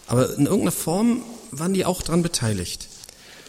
Aber 0.07 0.37
in 0.37 0.47
irgendeiner 0.47 0.73
Form 0.73 1.23
waren 1.51 1.75
die 1.75 1.85
auch 1.85 2.03
daran 2.03 2.23
beteiligt. 2.23 2.88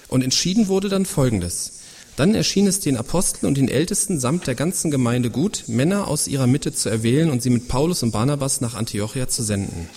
Und 0.07 0.23
entschieden 0.23 0.67
wurde 0.67 0.89
dann 0.89 1.05
Folgendes. 1.05 1.73
Dann 2.15 2.33
erschien 2.33 2.65
es 2.65 2.79
den 2.79 2.97
Aposteln 2.97 3.47
und 3.47 3.57
den 3.57 3.69
Ältesten 3.69 4.19
samt 4.19 4.47
der 4.47 4.55
ganzen 4.55 4.89
Gemeinde 4.89 5.29
gut, 5.29 5.65
Männer 5.67 6.07
aus 6.07 6.27
ihrer 6.27 6.47
Mitte 6.47 6.73
zu 6.73 6.89
erwählen 6.89 7.29
und 7.29 7.43
sie 7.43 7.51
mit 7.51 7.67
Paulus 7.67 8.01
und 8.01 8.11
Barnabas 8.11 8.59
nach 8.59 8.73
Antiochia 8.73 9.27
zu 9.27 9.43
senden. 9.43 9.87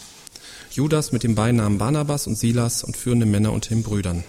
Judas 0.70 1.12
mit 1.12 1.23
dem 1.23 1.35
Beinamen 1.35 1.79
Barnabas 1.79 2.27
und 2.27 2.37
Silas 2.37 2.85
und 2.85 2.96
führende 2.96 3.27
Männer 3.27 3.53
unter 3.53 3.70
den 3.70 3.83
Brüdern. 3.83 4.23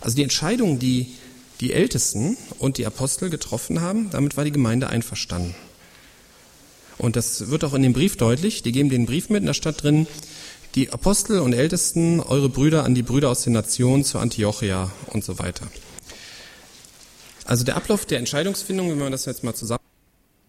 Also 0.00 0.16
die 0.16 0.24
Entscheidung, 0.24 0.78
die 0.78 1.14
die 1.60 1.72
Ältesten 1.72 2.36
und 2.58 2.78
die 2.78 2.86
Apostel 2.86 3.30
getroffen 3.30 3.80
haben, 3.80 4.10
damit 4.10 4.36
war 4.36 4.44
die 4.44 4.52
Gemeinde 4.52 4.88
einverstanden. 4.88 5.54
Und 6.98 7.16
das 7.16 7.50
wird 7.50 7.64
auch 7.64 7.74
in 7.74 7.82
dem 7.82 7.92
Brief 7.92 8.16
deutlich. 8.16 8.62
Die 8.62 8.72
geben 8.72 8.90
den 8.90 9.06
Brief 9.06 9.30
mit, 9.30 9.40
in 9.40 9.46
der 9.46 9.54
Stadt 9.54 9.82
drin, 9.82 10.06
die 10.74 10.90
Apostel 10.90 11.40
und 11.40 11.52
Ältesten, 11.52 12.20
eure 12.20 12.48
Brüder 12.48 12.84
an 12.84 12.94
die 12.94 13.02
Brüder 13.02 13.30
aus 13.30 13.42
den 13.42 13.52
Nationen 13.52 14.04
zu 14.04 14.18
Antiochia 14.18 14.90
und 15.08 15.24
so 15.24 15.38
weiter. 15.38 15.66
Also 17.44 17.64
der 17.64 17.76
Ablauf 17.76 18.06
der 18.06 18.18
Entscheidungsfindung, 18.18 18.90
wenn 18.90 18.98
wir 18.98 19.10
das 19.10 19.24
jetzt 19.24 19.42
mal 19.42 19.54
zusammen 19.54 19.80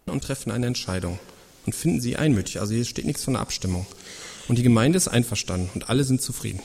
und 0.06 0.24
treffen 0.24 0.52
eine 0.52 0.68
Entscheidung 0.68 1.18
und 1.66 1.74
finden 1.74 2.02
sie 2.02 2.18
einmütig. 2.18 2.60
Also 2.60 2.74
hier 2.74 2.86
steht 2.86 3.06
nichts 3.06 3.24
von 3.24 3.34
der 3.34 3.42
Abstimmung. 3.42 3.88
Und 4.48 4.58
die 4.58 4.64
Gemeinde 4.64 4.98
ist 4.98 5.08
einverstanden 5.08 5.70
und 5.74 5.90
alle 5.90 6.04
sind 6.04 6.22
zufrieden. 6.22 6.62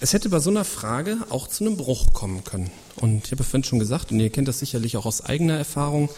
Es 0.00 0.12
hätte 0.12 0.28
bei 0.30 0.40
so 0.40 0.50
einer 0.50 0.64
Frage 0.64 1.18
auch 1.28 1.46
zu 1.46 1.64
einem 1.64 1.76
Bruch 1.76 2.12
kommen 2.12 2.42
können. 2.42 2.72
Und 2.96 3.26
ich 3.26 3.32
habe 3.32 3.44
vorhin 3.44 3.62
schon 3.62 3.78
gesagt, 3.78 4.10
und 4.10 4.18
ihr 4.18 4.30
kennt 4.30 4.48
das 4.48 4.58
sicherlich 4.58 4.96
auch 4.96 5.06
aus 5.06 5.20
eigener 5.20 5.56
Erfahrung, 5.56 6.08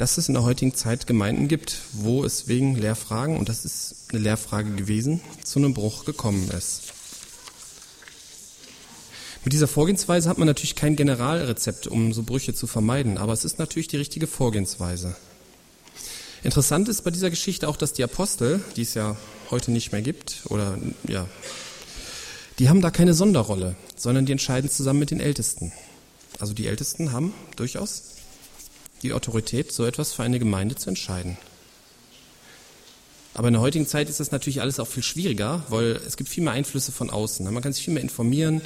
dass 0.00 0.16
es 0.16 0.28
in 0.28 0.34
der 0.34 0.44
heutigen 0.44 0.72
Zeit 0.72 1.06
Gemeinden 1.06 1.46
gibt, 1.46 1.76
wo 1.92 2.24
es 2.24 2.48
wegen 2.48 2.74
Lehrfragen, 2.74 3.36
und 3.36 3.50
das 3.50 3.66
ist 3.66 4.06
eine 4.08 4.20
Lehrfrage 4.20 4.70
gewesen, 4.70 5.20
zu 5.44 5.58
einem 5.58 5.74
Bruch 5.74 6.06
gekommen 6.06 6.50
ist. 6.56 6.94
Mit 9.44 9.52
dieser 9.52 9.68
Vorgehensweise 9.68 10.30
hat 10.30 10.38
man 10.38 10.46
natürlich 10.46 10.74
kein 10.74 10.96
Generalrezept, 10.96 11.86
um 11.86 12.14
so 12.14 12.22
Brüche 12.22 12.54
zu 12.54 12.66
vermeiden, 12.66 13.18
aber 13.18 13.34
es 13.34 13.44
ist 13.44 13.58
natürlich 13.58 13.88
die 13.88 13.98
richtige 13.98 14.26
Vorgehensweise. 14.26 15.16
Interessant 16.42 16.88
ist 16.88 17.04
bei 17.04 17.10
dieser 17.10 17.28
Geschichte 17.28 17.68
auch, 17.68 17.76
dass 17.76 17.92
die 17.92 18.02
Apostel, 18.02 18.64
die 18.76 18.82
es 18.82 18.94
ja 18.94 19.18
heute 19.50 19.70
nicht 19.70 19.92
mehr 19.92 20.00
gibt, 20.00 20.44
oder 20.46 20.78
ja, 21.08 21.28
die 22.58 22.70
haben 22.70 22.80
da 22.80 22.90
keine 22.90 23.12
Sonderrolle, 23.12 23.76
sondern 23.96 24.24
die 24.24 24.32
entscheiden 24.32 24.70
zusammen 24.70 25.00
mit 25.00 25.10
den 25.10 25.20
Ältesten. 25.20 25.72
Also 26.38 26.54
die 26.54 26.68
Ältesten 26.68 27.12
haben 27.12 27.34
durchaus 27.56 28.19
die 29.02 29.12
Autorität, 29.12 29.72
so 29.72 29.84
etwas 29.84 30.12
für 30.12 30.22
eine 30.22 30.38
Gemeinde 30.38 30.74
zu 30.74 30.88
entscheiden. 30.88 31.38
Aber 33.34 33.48
in 33.48 33.54
der 33.54 33.62
heutigen 33.62 33.86
Zeit 33.86 34.08
ist 34.08 34.20
das 34.20 34.32
natürlich 34.32 34.60
alles 34.60 34.80
auch 34.80 34.88
viel 34.88 35.02
schwieriger, 35.02 35.64
weil 35.68 36.00
es 36.06 36.16
gibt 36.16 36.28
viel 36.28 36.42
mehr 36.42 36.52
Einflüsse 36.52 36.92
von 36.92 37.10
außen. 37.10 37.50
Man 37.50 37.62
kann 37.62 37.72
sich 37.72 37.84
viel 37.84 37.94
mehr 37.94 38.02
informieren. 38.02 38.60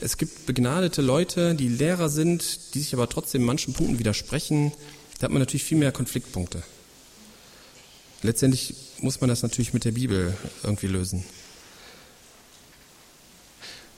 Es 0.00 0.16
gibt 0.16 0.46
begnadete 0.46 1.02
Leute, 1.02 1.54
die 1.54 1.68
Lehrer 1.68 2.08
sind, 2.08 2.74
die 2.74 2.80
sich 2.80 2.94
aber 2.94 3.08
trotzdem 3.08 3.42
in 3.42 3.46
manchen 3.46 3.74
Punkten 3.74 3.98
widersprechen. 3.98 4.72
Da 5.18 5.24
hat 5.24 5.30
man 5.30 5.40
natürlich 5.40 5.64
viel 5.64 5.78
mehr 5.78 5.92
Konfliktpunkte. 5.92 6.62
Letztendlich 8.22 8.74
muss 9.00 9.20
man 9.20 9.28
das 9.28 9.42
natürlich 9.42 9.74
mit 9.74 9.84
der 9.84 9.92
Bibel 9.92 10.36
irgendwie 10.62 10.86
lösen. 10.86 11.24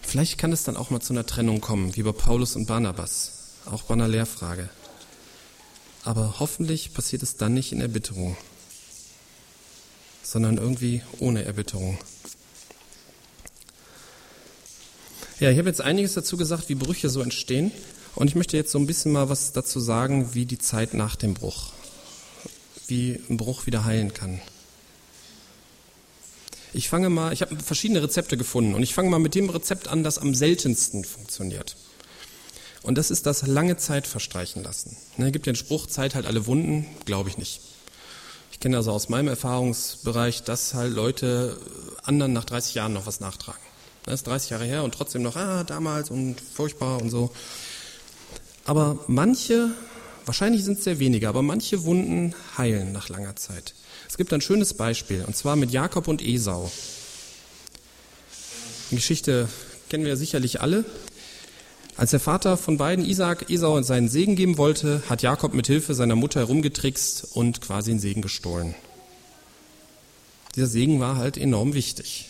Vielleicht 0.03 0.38
kann 0.38 0.53
es 0.53 0.64
dann 0.64 0.77
auch 0.77 0.90
mal 0.90 1.01
zu 1.01 1.12
einer 1.12 1.27
Trennung 1.27 1.61
kommen, 1.61 1.94
wie 1.94 2.03
bei 2.03 2.12
Paulus 2.12 2.57
und 2.57 2.66
Barnabas, 2.66 3.55
auch 3.66 3.83
bei 3.83 3.94
einer 3.94 4.09
Lehrfrage. 4.09 4.68
Aber 6.06 6.36
hoffentlich 6.40 6.94
passiert 6.94 7.22
es 7.22 7.36
dann 7.36 7.52
nicht 7.52 7.72
in 7.72 7.80
Erbitterung 7.82 8.36
sondern 10.26 10.56
irgendwie 10.56 11.02
ohne 11.20 11.44
Erbitterung. 11.44 11.98
Ja, 15.38 15.50
ich 15.50 15.58
habe 15.58 15.68
jetzt 15.68 15.80
einiges 15.80 16.14
dazu 16.14 16.36
gesagt, 16.36 16.68
wie 16.68 16.74
Brüche 16.74 17.08
so 17.08 17.20
entstehen. 17.20 17.70
Und 18.14 18.28
ich 18.28 18.34
möchte 18.34 18.56
jetzt 18.56 18.72
so 18.72 18.78
ein 18.78 18.86
bisschen 18.86 19.12
mal 19.12 19.28
was 19.28 19.52
dazu 19.52 19.78
sagen, 19.78 20.34
wie 20.34 20.46
die 20.46 20.58
Zeit 20.58 20.94
nach 20.94 21.16
dem 21.16 21.34
Bruch, 21.34 21.70
wie 22.88 23.20
ein 23.28 23.36
Bruch 23.36 23.66
wieder 23.66 23.84
heilen 23.84 24.14
kann. 24.14 24.40
Ich 26.72 26.88
fange 26.88 27.08
mal, 27.08 27.32
ich 27.32 27.42
habe 27.42 27.56
verschiedene 27.56 28.02
Rezepte 28.02 28.36
gefunden 28.36 28.74
und 28.74 28.82
ich 28.82 28.94
fange 28.94 29.10
mal 29.10 29.18
mit 29.18 29.34
dem 29.34 29.48
Rezept 29.48 29.88
an, 29.88 30.02
das 30.02 30.18
am 30.18 30.34
seltensten 30.34 31.04
funktioniert. 31.04 31.76
Und 32.87 32.96
das 32.96 33.11
ist 33.11 33.27
das 33.27 33.44
lange 33.44 33.77
Zeit 33.77 34.07
verstreichen 34.07 34.62
lassen. 34.62 34.96
Ne, 35.16 35.33
gibt 35.33 35.46
den 35.46 35.57
Spruch, 35.57 35.88
Zeit 35.88 36.14
halt 36.14 36.25
alle 36.25 36.46
Wunden, 36.46 36.87
glaube 37.05 37.29
ich 37.29 37.37
nicht. 37.37 37.61
Ich 38.53 38.61
kenne 38.61 38.77
also 38.77 38.92
aus 38.92 39.09
meinem 39.09 39.27
Erfahrungsbereich, 39.27 40.44
dass 40.44 40.72
halt 40.72 40.94
Leute 40.94 41.59
anderen 42.05 42.33
nach 42.33 42.44
30 42.44 42.77
Jahren 42.77 42.92
noch 42.92 43.05
was 43.05 43.18
nachtragen. 43.18 43.61
Das 44.05 44.14
ist 44.14 44.29
30 44.29 44.51
Jahre 44.51 44.64
her 44.66 44.85
und 44.85 44.94
trotzdem 44.94 45.22
noch, 45.22 45.35
ah, 45.35 45.64
damals 45.64 46.11
und 46.11 46.40
furchtbar 46.40 47.03
und 47.03 47.11
so. 47.11 47.33
Aber 48.64 49.01
manche, 49.09 49.70
wahrscheinlich 50.25 50.62
sind 50.62 50.79
es 50.79 50.85
sehr 50.85 51.01
wenige, 51.01 51.29
aber 51.29 51.42
manche 51.42 51.83
Wunden 51.83 52.37
heilen 52.57 52.92
nach 52.92 53.09
langer 53.09 53.35
Zeit. 53.35 53.75
Es 54.09 54.16
gibt 54.16 54.33
ein 54.33 54.40
schönes 54.40 54.75
Beispiel, 54.75 55.25
und 55.27 55.37
zwar 55.37 55.57
mit 55.57 55.72
Jakob 55.72 56.07
und 56.07 56.22
Esau. 56.22 56.70
Die 58.92 58.96
Geschichte 58.96 59.49
kennen 59.88 60.05
wir 60.05 60.16
sicherlich 60.16 60.61
alle. 60.61 60.85
Als 61.96 62.11
der 62.11 62.20
Vater 62.20 62.59
von 62.59 62.76
beiden, 62.76 63.06
Isaac, 63.06 63.48
Esau 63.48 63.80
seinen 63.82 64.09
Segen 64.09 64.37
geben 64.37 64.59
wollte, 64.59 65.02
hat 65.09 65.22
Jakob 65.22 65.54
mit 65.54 65.66
Hilfe 65.66 65.94
seiner 65.94 66.14
Mutter 66.14 66.40
herumgetrickst 66.40 67.28
und 67.32 67.62
quasi 67.62 67.90
den 67.90 68.00
Segen 68.00 68.20
gestohlen. 68.20 68.74
Dieser 70.54 70.66
Segen 70.66 71.00
war 71.00 71.16
halt 71.16 71.38
enorm 71.38 71.72
wichtig. 71.72 72.26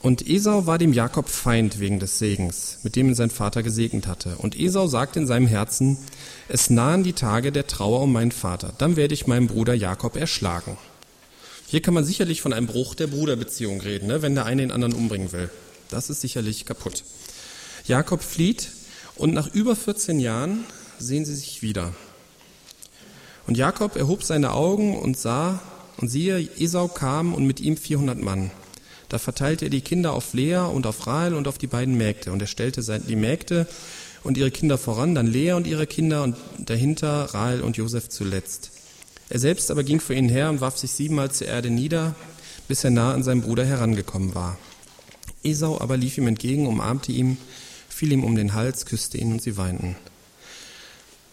Und 0.00 0.26
Esau 0.26 0.64
war 0.64 0.78
dem 0.78 0.94
Jakob 0.94 1.28
Feind 1.28 1.80
wegen 1.80 1.98
des 1.98 2.18
Segens, 2.18 2.78
mit 2.82 2.96
dem 2.96 3.08
ihn 3.08 3.14
sein 3.14 3.30
Vater 3.30 3.62
gesegnet 3.62 4.06
hatte. 4.06 4.36
Und 4.38 4.58
Esau 4.58 4.86
sagte 4.86 5.18
in 5.18 5.26
seinem 5.26 5.46
Herzen, 5.46 5.98
es 6.48 6.70
nahen 6.70 7.02
die 7.02 7.12
Tage 7.12 7.52
der 7.52 7.66
Trauer 7.66 8.00
um 8.00 8.12
meinen 8.12 8.32
Vater, 8.32 8.72
dann 8.78 8.96
werde 8.96 9.12
ich 9.12 9.26
meinen 9.26 9.48
Bruder 9.48 9.74
Jakob 9.74 10.16
erschlagen. 10.16 10.78
Hier 11.66 11.82
kann 11.82 11.94
man 11.94 12.04
sicherlich 12.04 12.40
von 12.40 12.54
einem 12.54 12.68
Bruch 12.68 12.94
der 12.94 13.08
Bruderbeziehung 13.08 13.82
reden, 13.82 14.06
ne, 14.06 14.22
wenn 14.22 14.34
der 14.34 14.46
eine 14.46 14.62
den 14.62 14.70
anderen 14.70 14.94
umbringen 14.94 15.32
will. 15.32 15.50
Das 15.90 16.08
ist 16.08 16.22
sicherlich 16.22 16.64
kaputt. 16.64 17.02
Jakob 17.88 18.22
flieht 18.22 18.68
und 19.16 19.32
nach 19.32 19.52
über 19.54 19.74
14 19.74 20.20
Jahren 20.20 20.64
sehen 20.98 21.24
sie 21.24 21.34
sich 21.34 21.62
wieder. 21.62 21.94
Und 23.46 23.56
Jakob 23.56 23.96
erhob 23.96 24.22
seine 24.22 24.52
Augen 24.52 24.98
und 24.98 25.16
sah, 25.16 25.60
und 25.96 26.08
siehe, 26.08 26.48
Esau 26.58 26.86
kam 26.86 27.34
und 27.34 27.44
mit 27.46 27.60
ihm 27.60 27.76
400 27.76 28.20
Mann. 28.20 28.50
Da 29.08 29.18
verteilte 29.18 29.64
er 29.64 29.70
die 29.70 29.80
Kinder 29.80 30.12
auf 30.12 30.34
Lea 30.34 30.58
und 30.58 30.86
auf 30.86 31.06
Rahel 31.06 31.34
und 31.34 31.48
auf 31.48 31.58
die 31.58 31.66
beiden 31.66 31.96
Mägde. 31.96 32.30
Und 32.30 32.40
er 32.40 32.46
stellte 32.46 32.82
die 33.00 33.16
Mägde 33.16 33.66
und 34.22 34.36
ihre 34.36 34.50
Kinder 34.50 34.78
voran, 34.78 35.14
dann 35.14 35.26
Lea 35.26 35.52
und 35.52 35.66
ihre 35.66 35.86
Kinder 35.86 36.22
und 36.22 36.36
dahinter 36.58 37.34
Rahel 37.34 37.62
und 37.62 37.78
Josef 37.78 38.10
zuletzt. 38.10 38.70
Er 39.30 39.38
selbst 39.38 39.70
aber 39.70 39.82
ging 39.82 39.98
vor 39.98 40.14
ihnen 40.14 40.28
her 40.28 40.50
und 40.50 40.60
warf 40.60 40.76
sich 40.76 40.92
siebenmal 40.92 41.32
zur 41.32 41.48
Erde 41.48 41.70
nieder, 41.70 42.14
bis 42.68 42.84
er 42.84 42.90
nah 42.90 43.14
an 43.14 43.22
seinen 43.22 43.42
Bruder 43.42 43.64
herangekommen 43.64 44.34
war. 44.34 44.58
Esau 45.42 45.80
aber 45.80 45.96
lief 45.96 46.18
ihm 46.18 46.28
entgegen, 46.28 46.66
umarmte 46.66 47.12
ihn 47.12 47.38
fiel 47.98 48.12
ihm 48.12 48.22
um 48.22 48.36
den 48.36 48.54
Hals, 48.54 48.86
küsste 48.86 49.18
ihn 49.18 49.32
und 49.32 49.42
sie 49.42 49.56
weinten. 49.56 49.96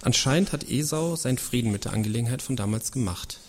Anscheinend 0.02 0.52
hat 0.52 0.68
Esau 0.68 1.16
seinen 1.16 1.38
Frieden 1.38 1.72
mit 1.72 1.86
der 1.86 1.94
Angelegenheit 1.94 2.42
von 2.42 2.56
damals 2.56 2.92
gemacht. 2.92 3.40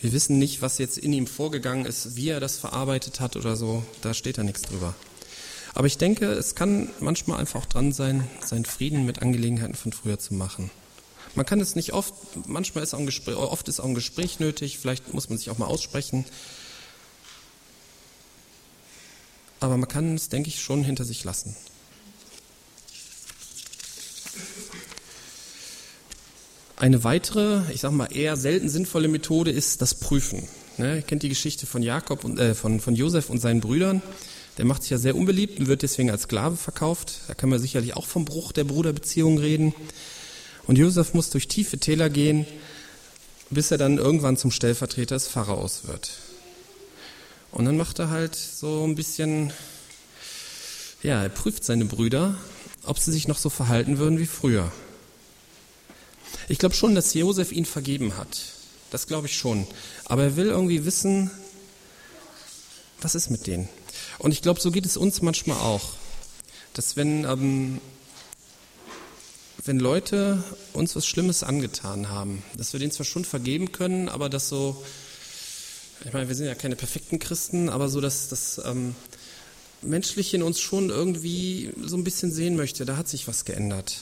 Wir 0.00 0.12
wissen 0.12 0.38
nicht, 0.38 0.62
was 0.62 0.78
jetzt 0.78 0.96
in 0.96 1.12
ihm 1.12 1.26
vorgegangen 1.26 1.86
ist, 1.86 2.14
wie 2.14 2.28
er 2.28 2.38
das 2.38 2.56
verarbeitet 2.56 3.18
hat 3.18 3.34
oder 3.34 3.56
so, 3.56 3.82
da 4.00 4.14
steht 4.14 4.38
da 4.38 4.44
nichts 4.44 4.62
drüber. 4.62 4.94
Aber 5.74 5.88
ich 5.88 5.98
denke, 5.98 6.26
es 6.26 6.54
kann 6.54 6.88
manchmal 7.00 7.40
einfach 7.40 7.62
auch 7.62 7.66
dran 7.66 7.90
sein, 7.90 8.22
seinen 8.46 8.64
Frieden 8.64 9.04
mit 9.04 9.20
Angelegenheiten 9.20 9.74
von 9.74 9.92
früher 9.92 10.20
zu 10.20 10.34
machen. 10.34 10.70
Man 11.34 11.46
kann 11.46 11.58
es 11.58 11.74
nicht 11.74 11.94
oft, 11.94 12.14
manchmal 12.46 12.84
ist 12.84 12.94
auch 12.94 13.00
ein 13.00 13.06
Gespräch, 13.06 13.34
oft 13.34 13.66
ist 13.66 13.80
auch 13.80 13.86
ein 13.86 13.96
Gespräch 13.96 14.38
nötig, 14.38 14.78
vielleicht 14.78 15.12
muss 15.12 15.28
man 15.28 15.38
sich 15.38 15.50
auch 15.50 15.58
mal 15.58 15.66
aussprechen, 15.66 16.24
aber 19.60 19.76
man 19.76 19.88
kann 19.88 20.14
es, 20.14 20.28
denke 20.28 20.48
ich, 20.48 20.60
schon 20.60 20.84
hinter 20.84 21.04
sich 21.04 21.24
lassen. 21.24 21.56
Eine 26.76 27.02
weitere, 27.02 27.62
ich 27.72 27.80
sage 27.80 27.94
mal 27.94 28.06
eher 28.06 28.36
selten 28.36 28.68
sinnvolle 28.68 29.08
Methode 29.08 29.50
ist 29.50 29.82
das 29.82 29.96
Prüfen. 29.96 30.48
Ne, 30.76 30.96
ihr 30.96 31.02
kennt 31.02 31.24
die 31.24 31.28
Geschichte 31.28 31.66
von 31.66 31.82
Jakob 31.82 32.24
und 32.24 32.38
äh, 32.38 32.54
von, 32.54 32.78
von 32.78 32.94
Josef 32.94 33.30
und 33.30 33.40
seinen 33.40 33.60
Brüdern. 33.60 34.00
Der 34.58 34.64
macht 34.64 34.82
sich 34.82 34.90
ja 34.90 34.98
sehr 34.98 35.16
unbeliebt 35.16 35.58
und 35.58 35.66
wird 35.66 35.82
deswegen 35.82 36.10
als 36.10 36.22
Sklave 36.22 36.56
verkauft. 36.56 37.20
Da 37.26 37.34
kann 37.34 37.48
man 37.48 37.58
sicherlich 37.58 37.96
auch 37.96 38.06
vom 38.06 38.24
Bruch 38.24 38.52
der 38.52 38.64
Bruderbeziehung 38.64 39.38
reden. 39.38 39.74
Und 40.68 40.78
Josef 40.78 41.14
muss 41.14 41.30
durch 41.30 41.48
tiefe 41.48 41.78
Täler 41.78 42.10
gehen, 42.10 42.46
bis 43.50 43.72
er 43.72 43.78
dann 43.78 43.98
irgendwann 43.98 44.36
zum 44.36 44.52
Stellvertreter 44.52 45.16
des 45.16 45.26
Pharaos 45.26 45.86
wird. 45.86 46.12
Und 47.50 47.64
dann 47.64 47.76
macht 47.76 47.98
er 47.98 48.10
halt 48.10 48.34
so 48.34 48.84
ein 48.84 48.94
bisschen, 48.94 49.52
ja, 51.02 51.22
er 51.22 51.28
prüft 51.28 51.64
seine 51.64 51.86
Brüder, 51.86 52.36
ob 52.84 52.98
sie 52.98 53.12
sich 53.12 53.28
noch 53.28 53.38
so 53.38 53.50
verhalten 53.50 53.98
würden 53.98 54.18
wie 54.18 54.26
früher. 54.26 54.70
Ich 56.48 56.58
glaube 56.58 56.74
schon, 56.74 56.94
dass 56.94 57.14
Josef 57.14 57.52
ihn 57.52 57.64
vergeben 57.64 58.16
hat. 58.16 58.38
Das 58.90 59.06
glaube 59.06 59.26
ich 59.26 59.36
schon. 59.36 59.66
Aber 60.04 60.22
er 60.22 60.36
will 60.36 60.46
irgendwie 60.46 60.84
wissen, 60.84 61.30
was 63.00 63.14
ist 63.14 63.30
mit 63.30 63.46
denen? 63.46 63.68
Und 64.18 64.32
ich 64.32 64.42
glaube, 64.42 64.60
so 64.60 64.70
geht 64.70 64.86
es 64.86 64.96
uns 64.96 65.22
manchmal 65.22 65.58
auch. 65.58 65.90
Dass 66.72 66.96
wenn, 66.96 67.24
ähm, 67.24 67.80
wenn 69.64 69.78
Leute 69.78 70.42
uns 70.72 70.96
was 70.96 71.06
Schlimmes 71.06 71.42
angetan 71.42 72.08
haben, 72.08 72.42
dass 72.56 72.72
wir 72.72 72.80
denen 72.80 72.92
zwar 72.92 73.06
schon 73.06 73.24
vergeben 73.24 73.72
können, 73.72 74.08
aber 74.08 74.28
dass 74.28 74.48
so 74.48 74.82
ich 76.04 76.12
meine, 76.12 76.28
wir 76.28 76.34
sind 76.34 76.46
ja 76.46 76.54
keine 76.54 76.76
perfekten 76.76 77.18
Christen, 77.18 77.68
aber 77.68 77.88
so, 77.88 78.00
dass 78.00 78.28
das 78.28 78.60
ähm, 78.64 78.94
Menschliche 79.82 80.36
in 80.36 80.42
uns 80.42 80.60
schon 80.60 80.90
irgendwie 80.90 81.72
so 81.84 81.96
ein 81.96 82.04
bisschen 82.04 82.32
sehen 82.32 82.56
möchte, 82.56 82.84
da 82.84 82.96
hat 82.96 83.08
sich 83.08 83.28
was 83.28 83.44
geändert. 83.44 83.98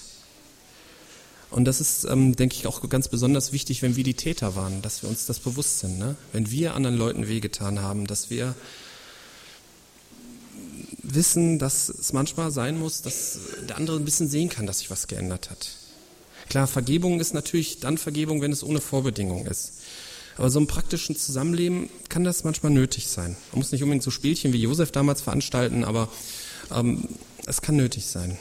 Und 1.51 1.65
das 1.65 1.81
ist, 1.81 2.05
ähm, 2.05 2.35
denke 2.35 2.57
ich, 2.57 2.67
auch 2.67 2.87
ganz 2.89 3.09
besonders 3.09 3.53
wichtig, 3.53 3.83
wenn 3.83 3.97
wir 3.97 4.05
die 4.05 4.15
Täter 4.15 4.57
waren, 4.57 4.83
dass 4.83 5.03
wir 5.03 5.09
uns 5.09 5.27
das 5.27 5.39
bewusst 5.39 5.79
sind. 5.79 5.99
Ne? 5.99 6.17
Wenn 6.33 6.51
wir 6.51 6.75
anderen 6.75 6.97
Leuten 6.97 7.29
wehgetan 7.29 7.81
haben, 7.81 8.07
dass 8.07 8.31
wir 8.31 8.55
wissen, 11.03 11.59
dass 11.59 11.89
es 11.89 12.13
manchmal 12.13 12.51
sein 12.51 12.79
muss, 12.79 13.03
dass 13.03 13.39
der 13.69 13.77
andere 13.77 13.97
ein 13.97 14.05
bisschen 14.05 14.29
sehen 14.29 14.49
kann, 14.49 14.67
dass 14.67 14.81
sich 14.81 14.91
was 14.91 15.07
geändert 15.07 15.51
hat. 15.51 15.71
Klar, 16.49 16.67
Vergebung 16.67 17.21
ist 17.21 17.33
natürlich 17.33 17.81
dann 17.81 17.97
Vergebung, 17.97 18.41
wenn 18.41 18.53
es 18.53 18.65
ohne 18.65 18.81
Vorbedingung 18.81 19.47
ist. 19.47 19.73
Aber 20.37 20.51
so 20.51 20.59
im 20.59 20.67
praktischen 20.67 21.17
Zusammenleben 21.17 21.89
kann 22.09 22.25
das 22.25 22.45
manchmal 22.45 22.73
nötig 22.73 23.07
sein. 23.09 23.37
Man 23.53 23.61
muss 23.61 23.73
nicht 23.73 23.83
unbedingt 23.83 24.03
so 24.03 24.11
Spielchen 24.11 24.53
wie 24.53 24.61
Josef 24.61 24.93
damals 24.93 25.23
veranstalten, 25.23 25.85
aber 25.85 26.09
ähm, 26.71 27.09
es 27.47 27.63
kann 27.63 27.77
nötig 27.77 28.07
sein. 28.07 28.39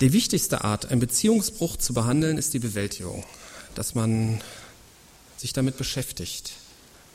Die 0.00 0.12
wichtigste 0.12 0.64
Art, 0.64 0.86
einen 0.86 1.00
Beziehungsbruch 1.00 1.76
zu 1.76 1.92
behandeln, 1.92 2.38
ist 2.38 2.54
die 2.54 2.60
Bewältigung. 2.60 3.24
Dass 3.74 3.94
man 3.94 4.40
sich 5.36 5.52
damit 5.52 5.76
beschäftigt. 5.76 6.52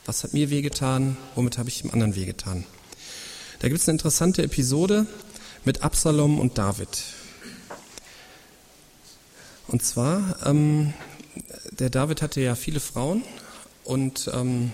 Was 0.05 0.23
hat 0.23 0.33
mir 0.33 0.49
wehgetan? 0.49 1.17
Womit 1.35 1.57
habe 1.57 1.69
ich 1.69 1.81
dem 1.81 1.91
anderen 1.91 2.15
wehgetan? 2.15 2.65
Da 3.59 3.69
gibt 3.69 3.79
es 3.79 3.87
eine 3.87 3.95
interessante 3.95 4.43
Episode 4.43 5.07
mit 5.63 5.81
Absalom 5.81 6.39
und 6.39 6.57
David. 6.57 6.89
Und 9.67 9.83
zwar, 9.83 10.45
ähm, 10.45 10.93
der 11.79 11.89
David 11.89 12.21
hatte 12.21 12.41
ja 12.41 12.55
viele 12.55 12.79
Frauen 12.79 13.23
und 13.83 14.29
ähm, 14.33 14.73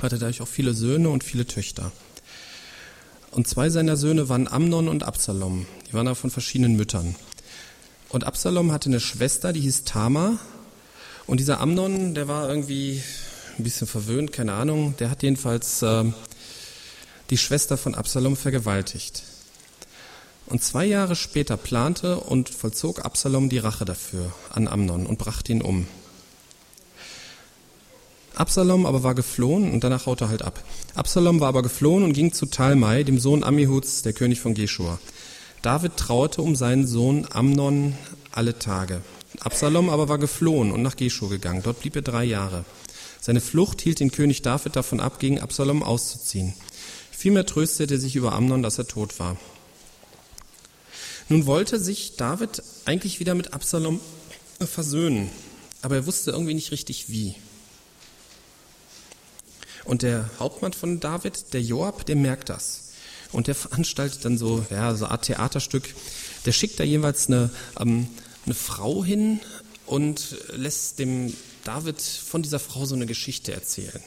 hatte 0.00 0.18
dadurch 0.18 0.42
auch 0.42 0.48
viele 0.48 0.74
Söhne 0.74 1.08
und 1.08 1.24
viele 1.24 1.46
Töchter. 1.46 1.92
Und 3.30 3.48
zwei 3.48 3.70
seiner 3.70 3.96
Söhne 3.96 4.28
waren 4.28 4.48
Amnon 4.48 4.88
und 4.88 5.02
Absalom. 5.02 5.66
Die 5.88 5.94
waren 5.94 6.08
auch 6.08 6.16
von 6.16 6.30
verschiedenen 6.30 6.76
Müttern. 6.76 7.14
Und 8.08 8.24
Absalom 8.24 8.72
hatte 8.72 8.88
eine 8.88 9.00
Schwester, 9.00 9.52
die 9.52 9.60
hieß 9.60 9.84
Tama. 9.84 10.38
Und 11.26 11.40
dieser 11.40 11.60
Amnon, 11.60 12.14
der 12.14 12.28
war 12.28 12.48
irgendwie 12.48 13.02
ein 13.58 13.64
bisschen 13.64 13.86
verwöhnt, 13.86 14.32
keine 14.32 14.52
Ahnung. 14.52 14.94
Der 14.98 15.10
hat 15.10 15.22
jedenfalls 15.22 15.82
äh, 15.82 16.04
die 17.30 17.38
Schwester 17.38 17.76
von 17.76 17.94
Absalom 17.94 18.36
vergewaltigt. 18.36 19.22
Und 20.46 20.62
zwei 20.62 20.84
Jahre 20.84 21.16
später 21.16 21.56
plante 21.56 22.20
und 22.20 22.48
vollzog 22.48 23.04
Absalom 23.04 23.48
die 23.48 23.58
Rache 23.58 23.84
dafür 23.84 24.32
an 24.50 24.68
Amnon 24.68 25.06
und 25.06 25.18
brachte 25.18 25.50
ihn 25.52 25.62
um. 25.62 25.88
Absalom 28.36 28.84
aber 28.84 29.02
war 29.02 29.14
geflohen 29.14 29.72
und 29.72 29.82
danach 29.82 30.04
haut 30.04 30.20
er 30.20 30.28
halt 30.28 30.42
ab. 30.42 30.62
Absalom 30.94 31.40
war 31.40 31.48
aber 31.48 31.62
geflohen 31.62 32.04
und 32.04 32.12
ging 32.12 32.34
zu 32.34 32.44
Talmai, 32.44 33.02
dem 33.02 33.18
Sohn 33.18 33.42
Amihuds, 33.42 34.02
der 34.02 34.12
König 34.12 34.40
von 34.40 34.52
Geshur. 34.52 34.98
David 35.62 35.96
trauerte 35.96 36.42
um 36.42 36.54
seinen 36.54 36.86
Sohn 36.86 37.26
Amnon 37.30 37.94
alle 38.32 38.58
Tage. 38.58 39.00
Absalom 39.40 39.88
aber 39.88 40.10
war 40.10 40.18
geflohen 40.18 40.70
und 40.70 40.82
nach 40.82 40.96
Geshur 40.96 41.30
gegangen. 41.30 41.62
Dort 41.62 41.80
blieb 41.80 41.96
er 41.96 42.02
drei 42.02 42.24
Jahre. 42.24 42.66
Seine 43.22 43.40
Flucht 43.40 43.80
hielt 43.80 44.00
den 44.00 44.12
König 44.12 44.42
David 44.42 44.76
davon 44.76 45.00
ab, 45.00 45.18
gegen 45.18 45.40
Absalom 45.40 45.82
auszuziehen. 45.82 46.52
Vielmehr 47.10 47.46
tröstete 47.46 47.94
er 47.94 48.00
sich 48.00 48.16
über 48.16 48.34
Amnon, 48.34 48.62
dass 48.62 48.76
er 48.76 48.86
tot 48.86 49.18
war. 49.18 49.38
Nun 51.30 51.46
wollte 51.46 51.80
sich 51.80 52.16
David 52.16 52.62
eigentlich 52.84 53.18
wieder 53.18 53.34
mit 53.34 53.54
Absalom 53.54 53.98
versöhnen, 54.60 55.30
aber 55.80 55.96
er 55.96 56.06
wusste 56.06 56.32
irgendwie 56.32 56.54
nicht 56.54 56.70
richtig 56.70 57.08
wie. 57.08 57.34
Und 59.86 60.02
der 60.02 60.28
Hauptmann 60.38 60.72
von 60.72 61.00
David, 61.00 61.52
der 61.52 61.62
Joab, 61.62 62.04
der 62.06 62.16
merkt 62.16 62.48
das. 62.48 62.90
Und 63.32 63.46
der 63.46 63.54
veranstaltet 63.54 64.24
dann 64.24 64.36
so, 64.36 64.64
ja, 64.70 64.94
so 64.94 65.04
eine 65.04 65.12
Art 65.12 65.24
Theaterstück. 65.26 65.94
Der 66.44 66.52
schickt 66.52 66.80
da 66.80 66.84
jeweils 66.84 67.28
eine, 67.28 67.50
ähm, 67.78 68.08
eine 68.44 68.54
Frau 68.54 69.04
hin 69.04 69.40
und 69.86 70.36
lässt 70.52 70.98
dem 70.98 71.32
David 71.64 72.00
von 72.00 72.42
dieser 72.42 72.58
Frau 72.58 72.84
so 72.84 72.94
eine 72.94 73.06
Geschichte 73.06 73.52
erzählen. 73.52 74.00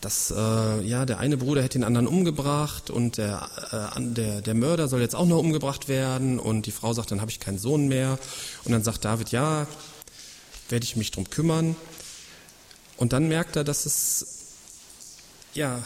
Dass 0.00 0.30
äh, 0.30 0.82
ja, 0.82 1.04
der 1.04 1.18
eine 1.18 1.36
Bruder 1.36 1.62
hätte 1.62 1.78
den 1.78 1.84
anderen 1.84 2.06
umgebracht 2.06 2.90
und 2.90 3.16
der, 3.16 3.94
äh, 3.96 4.00
der, 4.00 4.40
der 4.40 4.54
Mörder 4.54 4.88
soll 4.88 5.00
jetzt 5.00 5.16
auch 5.16 5.26
noch 5.26 5.38
umgebracht 5.38 5.88
werden 5.88 6.38
und 6.38 6.66
die 6.66 6.72
Frau 6.72 6.92
sagt, 6.92 7.10
dann 7.10 7.20
habe 7.20 7.30
ich 7.30 7.40
keinen 7.40 7.58
Sohn 7.58 7.88
mehr. 7.88 8.18
Und 8.64 8.72
dann 8.72 8.84
sagt 8.84 9.04
David, 9.04 9.30
ja, 9.30 9.66
werde 10.68 10.84
ich 10.84 10.96
mich 10.96 11.10
drum 11.10 11.28
kümmern. 11.30 11.74
Und 12.96 13.12
dann 13.12 13.28
merkt 13.28 13.56
er, 13.56 13.64
dass 13.64 13.86
es 13.86 14.45
ja, 15.56 15.82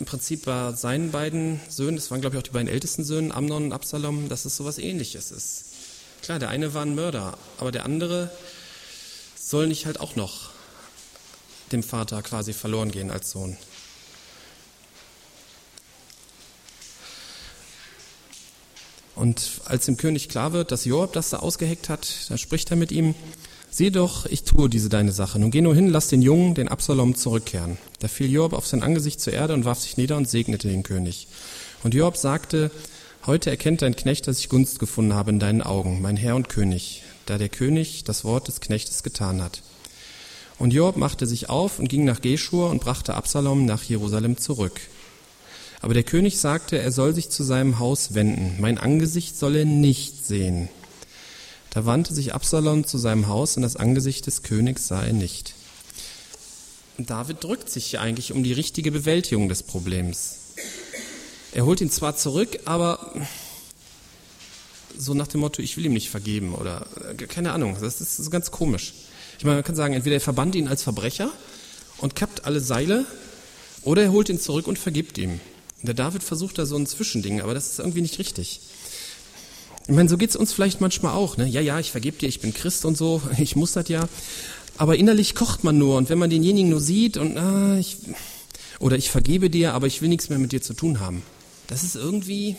im 0.00 0.06
Prinzip 0.06 0.46
bei 0.46 0.72
seinen 0.72 1.12
beiden 1.12 1.60
Söhnen, 1.68 1.96
das 1.96 2.10
waren 2.10 2.20
glaube 2.20 2.36
ich 2.36 2.40
auch 2.40 2.46
die 2.46 2.50
beiden 2.50 2.68
ältesten 2.68 3.04
Söhne, 3.04 3.34
Amnon 3.34 3.66
und 3.66 3.72
Absalom, 3.72 4.28
dass 4.28 4.44
es 4.44 4.56
sowas 4.56 4.78
ähnliches 4.78 5.30
ist. 5.30 5.64
Klar, 6.22 6.38
der 6.38 6.48
eine 6.48 6.74
war 6.74 6.82
ein 6.82 6.94
Mörder, 6.94 7.36
aber 7.58 7.70
der 7.70 7.84
andere 7.84 8.30
soll 9.38 9.66
nicht 9.66 9.86
halt 9.86 10.00
auch 10.00 10.16
noch 10.16 10.50
dem 11.70 11.82
Vater 11.82 12.22
quasi 12.22 12.52
verloren 12.52 12.90
gehen 12.90 13.10
als 13.10 13.30
Sohn. 13.30 13.56
Und 19.14 19.60
als 19.66 19.84
dem 19.86 19.98
König 19.98 20.28
klar 20.28 20.52
wird, 20.52 20.72
dass 20.72 20.84
Joab 20.84 21.12
das 21.12 21.30
da 21.30 21.38
ausgeheckt 21.38 21.88
hat, 21.88 22.08
dann 22.28 22.38
spricht 22.38 22.70
er 22.70 22.76
mit 22.76 22.90
ihm, 22.90 23.14
Sieh 23.74 23.90
doch, 23.90 24.26
ich 24.26 24.44
tue 24.44 24.68
diese 24.68 24.90
deine 24.90 25.12
Sache. 25.12 25.38
Nun 25.38 25.50
geh 25.50 25.62
nur 25.62 25.74
hin, 25.74 25.88
lass 25.88 26.08
den 26.08 26.20
Jungen, 26.20 26.54
den 26.54 26.68
Absalom, 26.68 27.14
zurückkehren. 27.14 27.78
Da 28.00 28.08
fiel 28.08 28.30
Joab 28.30 28.52
auf 28.52 28.66
sein 28.66 28.82
Angesicht 28.82 29.18
zur 29.18 29.32
Erde 29.32 29.54
und 29.54 29.64
warf 29.64 29.80
sich 29.80 29.96
nieder 29.96 30.18
und 30.18 30.28
segnete 30.28 30.68
den 30.68 30.82
König. 30.82 31.26
Und 31.82 31.94
Joab 31.94 32.18
sagte, 32.18 32.70
heute 33.26 33.48
erkennt 33.48 33.80
dein 33.80 33.96
Knecht, 33.96 34.28
dass 34.28 34.40
ich 34.40 34.50
Gunst 34.50 34.78
gefunden 34.78 35.14
habe 35.14 35.30
in 35.30 35.38
deinen 35.38 35.62
Augen, 35.62 36.02
mein 36.02 36.18
Herr 36.18 36.36
und 36.36 36.50
König, 36.50 37.02
da 37.24 37.38
der 37.38 37.48
König 37.48 38.04
das 38.04 38.24
Wort 38.24 38.46
des 38.46 38.60
Knechtes 38.60 39.02
getan 39.02 39.40
hat. 39.40 39.62
Und 40.58 40.74
Joab 40.74 40.98
machte 40.98 41.26
sich 41.26 41.48
auf 41.48 41.78
und 41.78 41.88
ging 41.88 42.04
nach 42.04 42.20
Geschur 42.20 42.68
und 42.68 42.82
brachte 42.82 43.14
Absalom 43.14 43.64
nach 43.64 43.84
Jerusalem 43.84 44.36
zurück. 44.36 44.82
Aber 45.80 45.94
der 45.94 46.02
König 46.02 46.38
sagte, 46.38 46.76
er 46.78 46.92
soll 46.92 47.14
sich 47.14 47.30
zu 47.30 47.42
seinem 47.42 47.78
Haus 47.78 48.12
wenden, 48.12 48.60
mein 48.60 48.76
Angesicht 48.76 49.38
soll 49.38 49.56
er 49.56 49.64
nicht 49.64 50.26
sehen. 50.26 50.68
Da 51.72 51.86
wandte 51.86 52.12
sich 52.12 52.34
Absalom 52.34 52.86
zu 52.86 52.98
seinem 52.98 53.28
Haus 53.28 53.56
und 53.56 53.62
das 53.62 53.76
Angesicht 53.76 54.26
des 54.26 54.42
Königs 54.42 54.88
sah 54.88 55.02
er 55.02 55.14
nicht. 55.14 55.54
David 56.98 57.42
drückt 57.42 57.70
sich 57.70 57.98
eigentlich 57.98 58.32
um 58.32 58.44
die 58.44 58.52
richtige 58.52 58.92
Bewältigung 58.92 59.48
des 59.48 59.62
Problems. 59.62 60.54
Er 61.52 61.64
holt 61.64 61.80
ihn 61.80 61.90
zwar 61.90 62.14
zurück, 62.14 62.60
aber 62.66 63.14
so 64.98 65.14
nach 65.14 65.28
dem 65.28 65.40
Motto, 65.40 65.62
ich 65.62 65.78
will 65.78 65.86
ihm 65.86 65.94
nicht 65.94 66.10
vergeben 66.10 66.54
oder 66.54 66.86
äh, 67.08 67.14
keine 67.14 67.52
Ahnung, 67.52 67.78
das 67.80 68.00
ist, 68.00 68.00
das 68.00 68.18
ist 68.18 68.30
ganz 68.30 68.50
komisch. 68.50 68.92
Ich 69.38 69.44
meine, 69.44 69.56
man 69.56 69.64
kann 69.64 69.74
sagen, 69.74 69.94
entweder 69.94 70.16
er 70.16 70.20
verbannt 70.20 70.54
ihn 70.54 70.68
als 70.68 70.82
Verbrecher 70.82 71.30
und 71.98 72.14
kappt 72.14 72.44
alle 72.44 72.60
Seile 72.60 73.06
oder 73.80 74.02
er 74.02 74.12
holt 74.12 74.28
ihn 74.28 74.38
zurück 74.38 74.66
und 74.66 74.78
vergibt 74.78 75.16
ihm. 75.16 75.40
Der 75.80 75.94
David 75.94 76.22
versucht 76.22 76.58
da 76.58 76.66
so 76.66 76.76
ein 76.76 76.86
Zwischending, 76.86 77.40
aber 77.40 77.54
das 77.54 77.70
ist 77.70 77.78
irgendwie 77.78 78.02
nicht 78.02 78.18
richtig. 78.18 78.60
Ich 79.88 79.94
meine, 79.94 80.08
so 80.08 80.16
geht's 80.16 80.36
uns 80.36 80.52
vielleicht 80.52 80.80
manchmal 80.80 81.14
auch. 81.14 81.36
Ne? 81.36 81.46
Ja, 81.46 81.60
ja, 81.60 81.80
ich 81.80 81.90
vergebe 81.90 82.16
dir, 82.18 82.28
ich 82.28 82.40
bin 82.40 82.54
Christ 82.54 82.84
und 82.84 82.96
so, 82.96 83.20
ich 83.38 83.56
muss 83.56 83.72
das 83.72 83.88
ja. 83.88 84.08
Aber 84.78 84.96
innerlich 84.96 85.34
kocht 85.34 85.64
man 85.64 85.78
nur 85.78 85.96
und 85.96 86.08
wenn 86.08 86.18
man 86.18 86.30
denjenigen 86.30 86.70
nur 86.70 86.80
sieht 86.80 87.16
und 87.16 87.36
ah, 87.36 87.76
ich, 87.78 87.98
oder 88.78 88.96
ich 88.96 89.10
vergebe 89.10 89.50
dir, 89.50 89.74
aber 89.74 89.86
ich 89.86 90.00
will 90.00 90.08
nichts 90.08 90.28
mehr 90.28 90.38
mit 90.38 90.52
dir 90.52 90.62
zu 90.62 90.74
tun 90.74 91.00
haben. 91.00 91.22
Das 91.66 91.82
ist 91.82 91.94
irgendwie, 91.94 92.56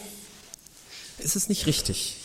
ist 1.19 1.35
es 1.35 1.49
nicht 1.49 1.65
richtig. 1.65 2.17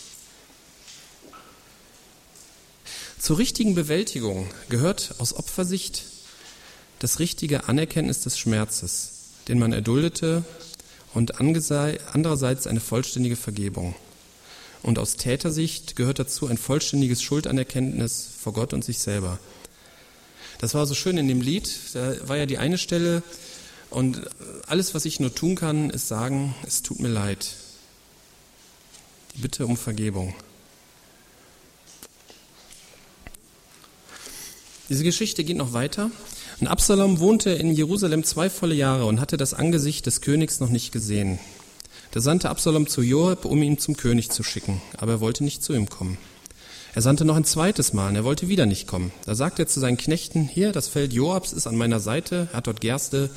Zur 3.18 3.38
richtigen 3.38 3.74
Bewältigung 3.74 4.48
gehört 4.68 5.14
aus 5.18 5.34
Opfersicht 5.34 6.04
das 6.98 7.18
richtige 7.18 7.68
Anerkenntnis 7.68 8.22
des 8.22 8.38
Schmerzes, 8.38 9.10
den 9.48 9.58
man 9.58 9.72
erduldete, 9.72 10.44
und 11.14 11.40
andererseits 11.40 12.66
eine 12.66 12.80
vollständige 12.80 13.36
Vergebung. 13.36 13.94
Und 14.82 14.98
aus 14.98 15.16
Tätersicht 15.16 15.96
gehört 15.96 16.18
dazu 16.18 16.46
ein 16.46 16.58
vollständiges 16.58 17.22
Schuldanerkenntnis 17.22 18.28
vor 18.40 18.52
Gott 18.52 18.72
und 18.72 18.84
sich 18.84 18.98
selber. 18.98 19.38
Das 20.58 20.74
war 20.74 20.86
so 20.86 20.94
schön 20.94 21.18
in 21.18 21.28
dem 21.28 21.40
Lied. 21.40 21.70
Da 21.94 22.28
war 22.28 22.36
ja 22.36 22.46
die 22.46 22.58
eine 22.58 22.78
Stelle 22.78 23.22
und 23.90 24.22
alles, 24.66 24.94
was 24.94 25.04
ich 25.04 25.20
nur 25.20 25.34
tun 25.34 25.54
kann, 25.54 25.90
ist 25.90 26.08
sagen, 26.08 26.54
es 26.66 26.82
tut 26.82 27.00
mir 27.00 27.08
leid. 27.08 27.54
Die 29.34 29.40
Bitte 29.40 29.66
um 29.66 29.76
Vergebung. 29.76 30.34
Diese 34.88 35.04
Geschichte 35.04 35.44
geht 35.44 35.56
noch 35.56 35.72
weiter. 35.72 36.10
Und 36.60 36.66
Absalom 36.66 37.20
wohnte 37.20 37.50
in 37.50 37.72
Jerusalem 37.72 38.24
zwei 38.24 38.50
volle 38.50 38.74
Jahre 38.74 39.04
und 39.04 39.20
hatte 39.20 39.36
das 39.36 39.54
Angesicht 39.54 40.06
des 40.06 40.22
Königs 40.22 40.60
noch 40.60 40.70
nicht 40.70 40.92
gesehen. 40.92 41.38
Da 42.10 42.20
sandte 42.20 42.48
Absalom 42.48 42.86
zu 42.86 43.02
Joab, 43.02 43.44
um 43.44 43.62
ihn 43.62 43.78
zum 43.78 43.96
König 43.96 44.30
zu 44.30 44.42
schicken, 44.42 44.80
aber 44.96 45.12
er 45.12 45.20
wollte 45.20 45.44
nicht 45.44 45.62
zu 45.62 45.74
ihm 45.74 45.90
kommen. 45.90 46.16
Er 46.94 47.02
sandte 47.02 47.26
noch 47.26 47.36
ein 47.36 47.44
zweites 47.44 47.92
Mal 47.92 48.08
und 48.08 48.16
er 48.16 48.24
wollte 48.24 48.48
wieder 48.48 48.64
nicht 48.64 48.86
kommen. 48.86 49.12
Da 49.26 49.34
sagte 49.34 49.62
er 49.62 49.68
zu 49.68 49.78
seinen 49.78 49.98
Knechten, 49.98 50.48
hier, 50.48 50.72
das 50.72 50.88
Feld 50.88 51.12
Joabs 51.12 51.52
ist 51.52 51.66
an 51.66 51.76
meiner 51.76 52.00
Seite, 52.00 52.48
hat 52.54 52.66
dort 52.66 52.80
Gerste, 52.80 53.28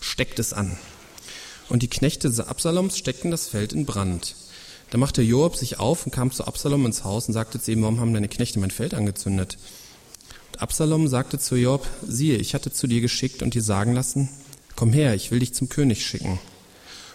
steckt 0.00 0.38
es 0.38 0.52
an. 0.52 0.78
Und 1.68 1.82
die 1.82 1.90
Knechte 1.90 2.32
Absaloms 2.46 2.96
steckten 2.96 3.32
das 3.32 3.48
Feld 3.48 3.72
in 3.72 3.84
Brand. 3.84 4.36
Da 4.90 4.98
machte 4.98 5.22
Joab 5.22 5.56
sich 5.56 5.80
auf 5.80 6.06
und 6.06 6.12
kam 6.12 6.30
zu 6.30 6.44
Absalom 6.44 6.86
ins 6.86 7.02
Haus 7.02 7.26
und 7.26 7.34
sagte 7.34 7.60
zu 7.60 7.72
ihm, 7.72 7.82
warum 7.82 7.98
haben 7.98 8.14
deine 8.14 8.28
Knechte 8.28 8.60
mein 8.60 8.70
Feld 8.70 8.94
angezündet? 8.94 9.58
Und 10.52 10.62
Absalom 10.62 11.08
sagte 11.08 11.40
zu 11.40 11.56
Joab, 11.56 11.84
siehe, 12.06 12.36
ich 12.36 12.54
hatte 12.54 12.72
zu 12.72 12.86
dir 12.86 13.00
geschickt 13.00 13.42
und 13.42 13.54
dir 13.54 13.62
sagen 13.62 13.92
lassen, 13.92 14.28
komm 14.76 14.92
her, 14.92 15.14
ich 15.16 15.32
will 15.32 15.40
dich 15.40 15.52
zum 15.52 15.68
König 15.68 16.06
schicken 16.06 16.38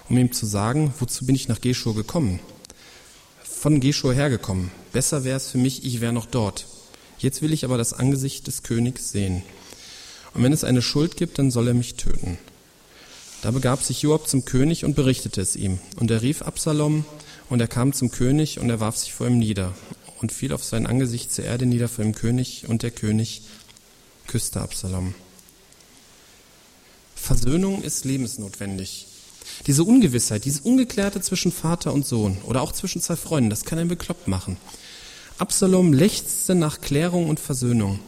um 0.10 0.18
ihm 0.18 0.32
zu 0.32 0.46
sagen, 0.46 0.94
wozu 1.00 1.26
bin 1.26 1.36
ich 1.36 1.48
nach 1.48 1.62
Geschur 1.62 1.96
gekommen? 1.96 2.39
Von 3.44 3.80
Geschur 3.80 4.13
hergekommen. 4.13 4.72
Besser 4.94 5.24
wäre 5.24 5.38
es 5.38 5.50
für 5.50 5.58
mich, 5.58 5.86
ich 5.86 6.02
wäre 6.02 6.13
noch 6.13 6.26
dort. 6.26 6.68
Jetzt 7.18 7.41
will 7.41 7.54
ich 7.54 7.65
aber 7.65 7.78
das 7.78 7.94
Angesicht 7.94 8.48
des 8.48 8.63
Königs 8.63 9.12
sehen. 9.12 9.44
Und 10.34 10.44
wenn 10.44 10.54
es 10.54 10.63
eine 10.63 10.82
Schuld 10.82 11.18
gibt, 11.18 11.39
dann 11.39 11.50
soll 11.50 11.70
er 11.70 11.74
mich 11.74 11.96
töten. 11.96 12.38
Da 13.41 13.52
begab 13.52 13.84
sich 13.84 14.02
Joab 14.02 14.28
zum 14.28 14.44
König 14.46 14.86
und 14.86 14.96
berichtete 14.96 15.41
es 15.41 15.56
ihm. 15.56 15.80
Und 15.98 16.12
er 16.12 16.22
rief 16.22 16.41
Absalom, 16.41 17.06
und 17.50 17.60
er 17.60 17.68
kam 17.68 17.94
zum 17.94 18.12
König, 18.12 18.60
und 18.60 18.70
er 18.70 18.80
warf 18.80 18.98
sich 18.98 19.13
vor 19.13 19.28
ihm 19.28 19.38
nieder, 19.38 19.74
und 20.20 20.32
fiel 20.32 20.52
auf 20.52 20.63
sein 20.63 20.88
Angesicht 20.88 21.34
zur 21.34 21.46
Erde 21.46 21.65
nieder 21.65 21.88
vor 21.88 22.04
dem 22.04 22.15
König, 22.15 22.65
und 22.68 22.84
der 22.84 22.91
König 22.91 23.44
küsste 24.28 24.62
Absalom. 24.62 25.13
Versöhnung 27.15 27.82
ist 27.84 28.04
lebensnotwendig. 28.04 29.08
Diese 29.67 29.84
Ungewissheit, 29.84 30.45
dieses 30.45 30.62
Ungeklärte 30.62 31.21
zwischen 31.21 31.51
Vater 31.51 31.93
und 31.93 32.05
Sohn 32.05 32.38
oder 32.43 32.62
auch 32.62 32.71
zwischen 32.71 33.01
zwei 33.01 33.15
Freunden, 33.15 33.49
das 33.49 33.65
kann 33.65 33.79
einen 33.79 33.89
bekloppt 33.89 34.27
machen. 34.27 34.58
Absalom 35.38 35.93
lechzte 35.93 36.55
nach 36.55 36.81
Klärung 36.81 37.29
und 37.29 37.39
Versöhnung. 37.39 37.99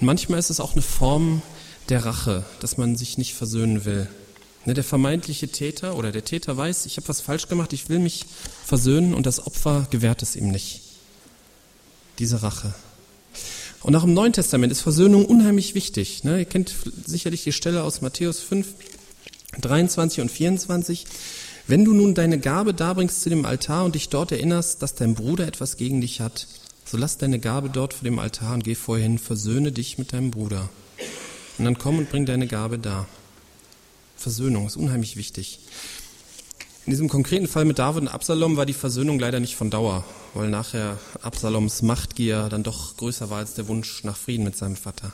Und 0.00 0.06
manchmal 0.06 0.38
ist 0.38 0.50
es 0.50 0.60
auch 0.60 0.72
eine 0.72 0.82
Form 0.82 1.42
der 1.88 2.04
Rache, 2.04 2.44
dass 2.60 2.76
man 2.76 2.96
sich 2.96 3.18
nicht 3.18 3.34
versöhnen 3.34 3.84
will. 3.84 4.08
Ne, 4.64 4.74
der 4.74 4.84
vermeintliche 4.84 5.48
Täter 5.48 5.96
oder 5.96 6.12
der 6.12 6.24
Täter 6.24 6.56
weiß, 6.56 6.86
ich 6.86 6.96
habe 6.96 7.08
was 7.08 7.20
falsch 7.20 7.48
gemacht, 7.48 7.72
ich 7.72 7.88
will 7.88 7.98
mich 7.98 8.26
versöhnen 8.64 9.12
und 9.12 9.26
das 9.26 9.44
Opfer 9.44 9.88
gewährt 9.90 10.22
es 10.22 10.36
ihm 10.36 10.50
nicht. 10.50 10.82
Diese 12.18 12.42
Rache. 12.42 12.74
Und 13.82 13.96
auch 13.96 14.04
im 14.04 14.14
Neuen 14.14 14.32
Testament 14.32 14.70
ist 14.70 14.80
Versöhnung 14.80 15.26
unheimlich 15.26 15.74
wichtig. 15.74 16.22
Ne? 16.22 16.38
Ihr 16.38 16.44
kennt 16.44 16.74
sicherlich 17.04 17.42
die 17.42 17.52
Stelle 17.52 17.82
aus 17.82 18.00
Matthäus 18.00 18.38
5, 18.38 18.68
23 19.60 20.22
und 20.22 20.30
24. 20.30 21.06
Wenn 21.66 21.84
du 21.84 21.92
nun 21.92 22.14
deine 22.14 22.38
Gabe 22.38 22.74
darbringst 22.74 23.22
zu 23.22 23.30
dem 23.30 23.44
Altar 23.44 23.84
und 23.84 23.94
dich 23.94 24.08
dort 24.08 24.32
erinnerst, 24.32 24.82
dass 24.82 24.94
dein 24.94 25.14
Bruder 25.14 25.46
etwas 25.46 25.76
gegen 25.76 26.00
dich 26.00 26.20
hat, 26.20 26.46
so 26.84 26.96
lass 26.96 27.18
deine 27.18 27.38
Gabe 27.38 27.70
dort 27.70 27.94
vor 27.94 28.04
dem 28.04 28.18
Altar 28.18 28.54
und 28.54 28.64
geh 28.64 28.74
vorher 28.74 29.04
hin, 29.04 29.18
versöhne 29.18 29.72
dich 29.72 29.98
mit 29.98 30.12
deinem 30.12 30.30
Bruder. 30.30 30.68
Und 31.58 31.64
dann 31.64 31.78
komm 31.78 31.98
und 31.98 32.10
bring 32.10 32.26
deine 32.26 32.46
Gabe 32.46 32.78
da. 32.78 33.06
Versöhnung 34.16 34.66
ist 34.66 34.76
unheimlich 34.76 35.16
wichtig. 35.16 35.60
In 36.84 36.90
diesem 36.90 37.08
konkreten 37.08 37.46
Fall 37.46 37.64
mit 37.64 37.78
David 37.78 38.02
und 38.02 38.08
Absalom 38.08 38.56
war 38.56 38.66
die 38.66 38.72
Versöhnung 38.72 39.20
leider 39.20 39.38
nicht 39.38 39.54
von 39.54 39.70
Dauer, 39.70 40.04
weil 40.34 40.50
nachher 40.50 40.98
Absaloms 41.22 41.82
Machtgier 41.82 42.48
dann 42.48 42.64
doch 42.64 42.96
größer 42.96 43.30
war 43.30 43.38
als 43.38 43.54
der 43.54 43.68
Wunsch 43.68 44.02
nach 44.02 44.16
Frieden 44.16 44.42
mit 44.42 44.56
seinem 44.56 44.74
Vater. 44.74 45.12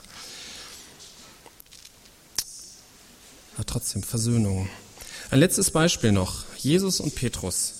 Aber 3.59 3.65
trotzdem, 3.65 4.03
Versöhnung. 4.03 4.69
Ein 5.31 5.39
letztes 5.39 5.71
Beispiel 5.71 6.13
noch. 6.13 6.45
Jesus 6.59 7.01
und 7.01 7.13
Petrus. 7.15 7.73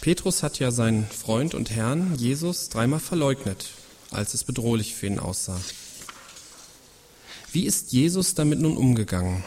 Petrus 0.00 0.44
hat 0.44 0.60
ja 0.60 0.70
seinen 0.70 1.04
Freund 1.04 1.54
und 1.54 1.72
Herrn 1.72 2.14
Jesus 2.16 2.68
dreimal 2.68 3.00
verleugnet, 3.00 3.70
als 4.12 4.34
es 4.34 4.44
bedrohlich 4.44 4.94
für 4.94 5.08
ihn 5.08 5.18
aussah. 5.18 5.60
Wie 7.50 7.64
ist 7.64 7.90
Jesus 7.90 8.34
damit 8.34 8.60
nun 8.60 8.76
umgegangen? 8.76 9.42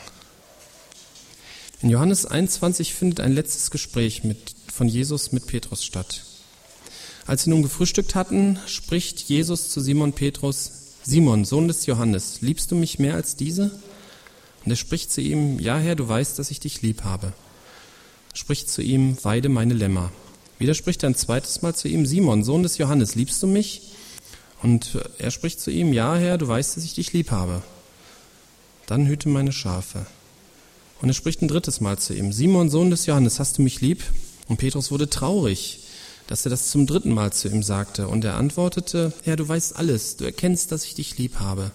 In 1.81 1.89
Johannes 1.89 2.25
21 2.25 2.93
findet 2.93 3.21
ein 3.21 3.31
letztes 3.31 3.71
Gespräch 3.71 4.25
mit, 4.25 4.53
von 4.69 4.89
Jesus 4.89 5.31
mit 5.31 5.47
Petrus 5.47 5.85
statt. 5.85 6.25
Als 7.25 7.43
sie 7.43 7.51
nun 7.51 7.63
gefrühstückt 7.63 8.15
hatten, 8.15 8.59
spricht 8.67 9.21
Jesus 9.21 9.69
zu 9.69 9.79
Simon 9.79 10.11
Petrus, 10.11 10.71
Simon, 11.03 11.45
Sohn 11.45 11.69
des 11.69 11.85
Johannes, 11.85 12.41
liebst 12.41 12.69
du 12.69 12.75
mich 12.75 12.99
mehr 12.99 13.15
als 13.15 13.37
diese? 13.37 13.71
Und 14.63 14.71
er 14.71 14.77
spricht 14.77 15.11
zu 15.11 15.21
ihm, 15.21 15.59
ja 15.59 15.77
Herr, 15.77 15.95
du 15.95 16.07
weißt, 16.07 16.37
dass 16.37 16.51
ich 16.51 16.59
dich 16.59 16.81
lieb 16.81 17.03
habe. 17.03 17.33
Spricht 18.33 18.69
zu 18.69 18.81
ihm, 18.81 19.17
weide 19.23 19.49
meine 19.49 19.73
Lämmer. 19.73 20.11
Wieder 20.59 20.73
spricht 20.73 21.03
er 21.03 21.09
ein 21.09 21.15
zweites 21.15 21.61
Mal 21.61 21.73
zu 21.73 21.87
ihm, 21.87 22.05
Simon, 22.05 22.43
Sohn 22.43 22.63
des 22.63 22.77
Johannes, 22.77 23.15
liebst 23.15 23.41
du 23.41 23.47
mich? 23.47 23.93
Und 24.61 24.99
er 25.17 25.31
spricht 25.31 25.59
zu 25.59 25.71
ihm, 25.71 25.91
ja 25.91 26.15
Herr, 26.15 26.37
du 26.37 26.47
weißt, 26.47 26.77
dass 26.77 26.83
ich 26.83 26.93
dich 26.93 27.13
lieb 27.13 27.31
habe. 27.31 27.63
Dann 28.85 29.07
hüte 29.07 29.27
meine 29.27 29.51
Schafe. 29.51 30.05
Und 31.01 31.09
er 31.09 31.15
spricht 31.15 31.41
ein 31.41 31.47
drittes 31.47 31.81
Mal 31.81 31.97
zu 31.97 32.13
ihm, 32.13 32.31
Simon, 32.31 32.69
Sohn 32.69 32.91
des 32.91 33.07
Johannes, 33.07 33.39
hast 33.39 33.57
du 33.57 33.63
mich 33.63 33.81
lieb? 33.81 34.03
Und 34.47 34.57
Petrus 34.57 34.91
wurde 34.91 35.09
traurig, 35.09 35.79
dass 36.27 36.45
er 36.45 36.51
das 36.51 36.69
zum 36.69 36.85
dritten 36.85 37.11
Mal 37.11 37.33
zu 37.33 37.47
ihm 37.47 37.63
sagte. 37.63 38.07
Und 38.07 38.23
er 38.23 38.35
antwortete, 38.35 39.13
Herr, 39.23 39.37
du 39.37 39.47
weißt 39.47 39.75
alles, 39.75 40.17
du 40.17 40.25
erkennst, 40.25 40.71
dass 40.71 40.85
ich 40.85 40.93
dich 40.93 41.17
lieb 41.17 41.39
habe. 41.39 41.71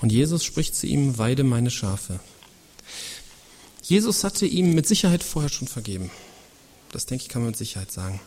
Und 0.00 0.12
Jesus 0.12 0.44
spricht 0.44 0.74
zu 0.74 0.86
ihm, 0.86 1.18
weide 1.18 1.44
meine 1.44 1.70
Schafe. 1.70 2.20
Jesus 3.82 4.24
hatte 4.24 4.46
ihm 4.46 4.74
mit 4.74 4.86
Sicherheit 4.86 5.22
vorher 5.22 5.50
schon 5.50 5.68
vergeben. 5.68 6.10
Das 6.92 7.06
denke 7.06 7.22
ich, 7.22 7.28
kann 7.28 7.42
man 7.42 7.50
mit 7.50 7.58
Sicherheit 7.58 7.92
sagen. 7.92 8.20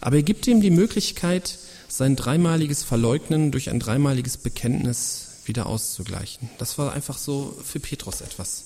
Aber 0.00 0.16
er 0.16 0.22
gibt 0.22 0.46
ihm 0.46 0.60
die 0.60 0.70
Möglichkeit, 0.70 1.58
sein 1.88 2.16
dreimaliges 2.16 2.82
Verleugnen 2.82 3.50
durch 3.50 3.70
ein 3.70 3.80
dreimaliges 3.80 4.36
Bekenntnis 4.36 5.26
wieder 5.44 5.66
auszugleichen. 5.66 6.48
Das 6.58 6.78
war 6.78 6.92
einfach 6.92 7.18
so 7.18 7.56
für 7.64 7.80
Petrus 7.80 8.20
etwas. 8.20 8.64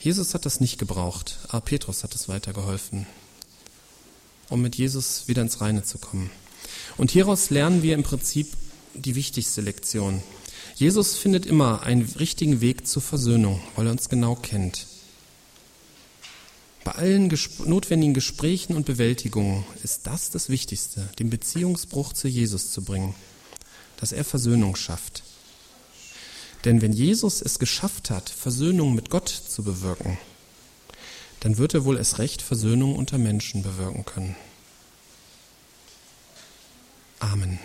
Jesus 0.00 0.34
hat 0.34 0.46
das 0.46 0.60
nicht 0.60 0.78
gebraucht, 0.78 1.38
aber 1.48 1.60
Petrus 1.60 2.04
hat 2.04 2.14
es 2.14 2.28
weitergeholfen, 2.28 3.06
um 4.48 4.62
mit 4.62 4.76
Jesus 4.76 5.26
wieder 5.26 5.42
ins 5.42 5.60
Reine 5.60 5.82
zu 5.82 5.98
kommen. 5.98 6.30
Und 6.96 7.10
hieraus 7.10 7.50
lernen 7.50 7.82
wir 7.82 7.94
im 7.94 8.02
Prinzip 8.02 8.48
die 8.94 9.14
wichtigste 9.14 9.60
Lektion. 9.60 10.22
Jesus 10.76 11.16
findet 11.16 11.46
immer 11.46 11.84
einen 11.84 12.02
richtigen 12.02 12.60
Weg 12.60 12.86
zur 12.86 13.00
Versöhnung, 13.00 13.62
weil 13.76 13.86
er 13.86 13.92
uns 13.92 14.10
genau 14.10 14.34
kennt. 14.34 14.86
Bei 16.84 16.92
allen 16.92 17.30
gesp 17.30 17.66
notwendigen 17.66 18.12
Gesprächen 18.12 18.76
und 18.76 18.84
Bewältigungen 18.84 19.64
ist 19.82 20.06
das 20.06 20.28
das 20.28 20.50
Wichtigste, 20.50 21.08
den 21.18 21.30
Beziehungsbruch 21.30 22.12
zu 22.12 22.28
Jesus 22.28 22.72
zu 22.72 22.84
bringen, 22.84 23.14
dass 23.96 24.12
er 24.12 24.22
Versöhnung 24.22 24.76
schafft. 24.76 25.22
Denn 26.66 26.82
wenn 26.82 26.92
Jesus 26.92 27.40
es 27.40 27.58
geschafft 27.58 28.10
hat, 28.10 28.28
Versöhnung 28.28 28.94
mit 28.94 29.08
Gott 29.08 29.28
zu 29.28 29.62
bewirken, 29.62 30.18
dann 31.40 31.56
wird 31.56 31.72
er 31.72 31.86
wohl 31.86 31.96
erst 31.96 32.18
recht 32.18 32.42
Versöhnung 32.42 32.96
unter 32.96 33.16
Menschen 33.16 33.62
bewirken 33.62 34.04
können. 34.04 34.36
Amen. 37.18 37.58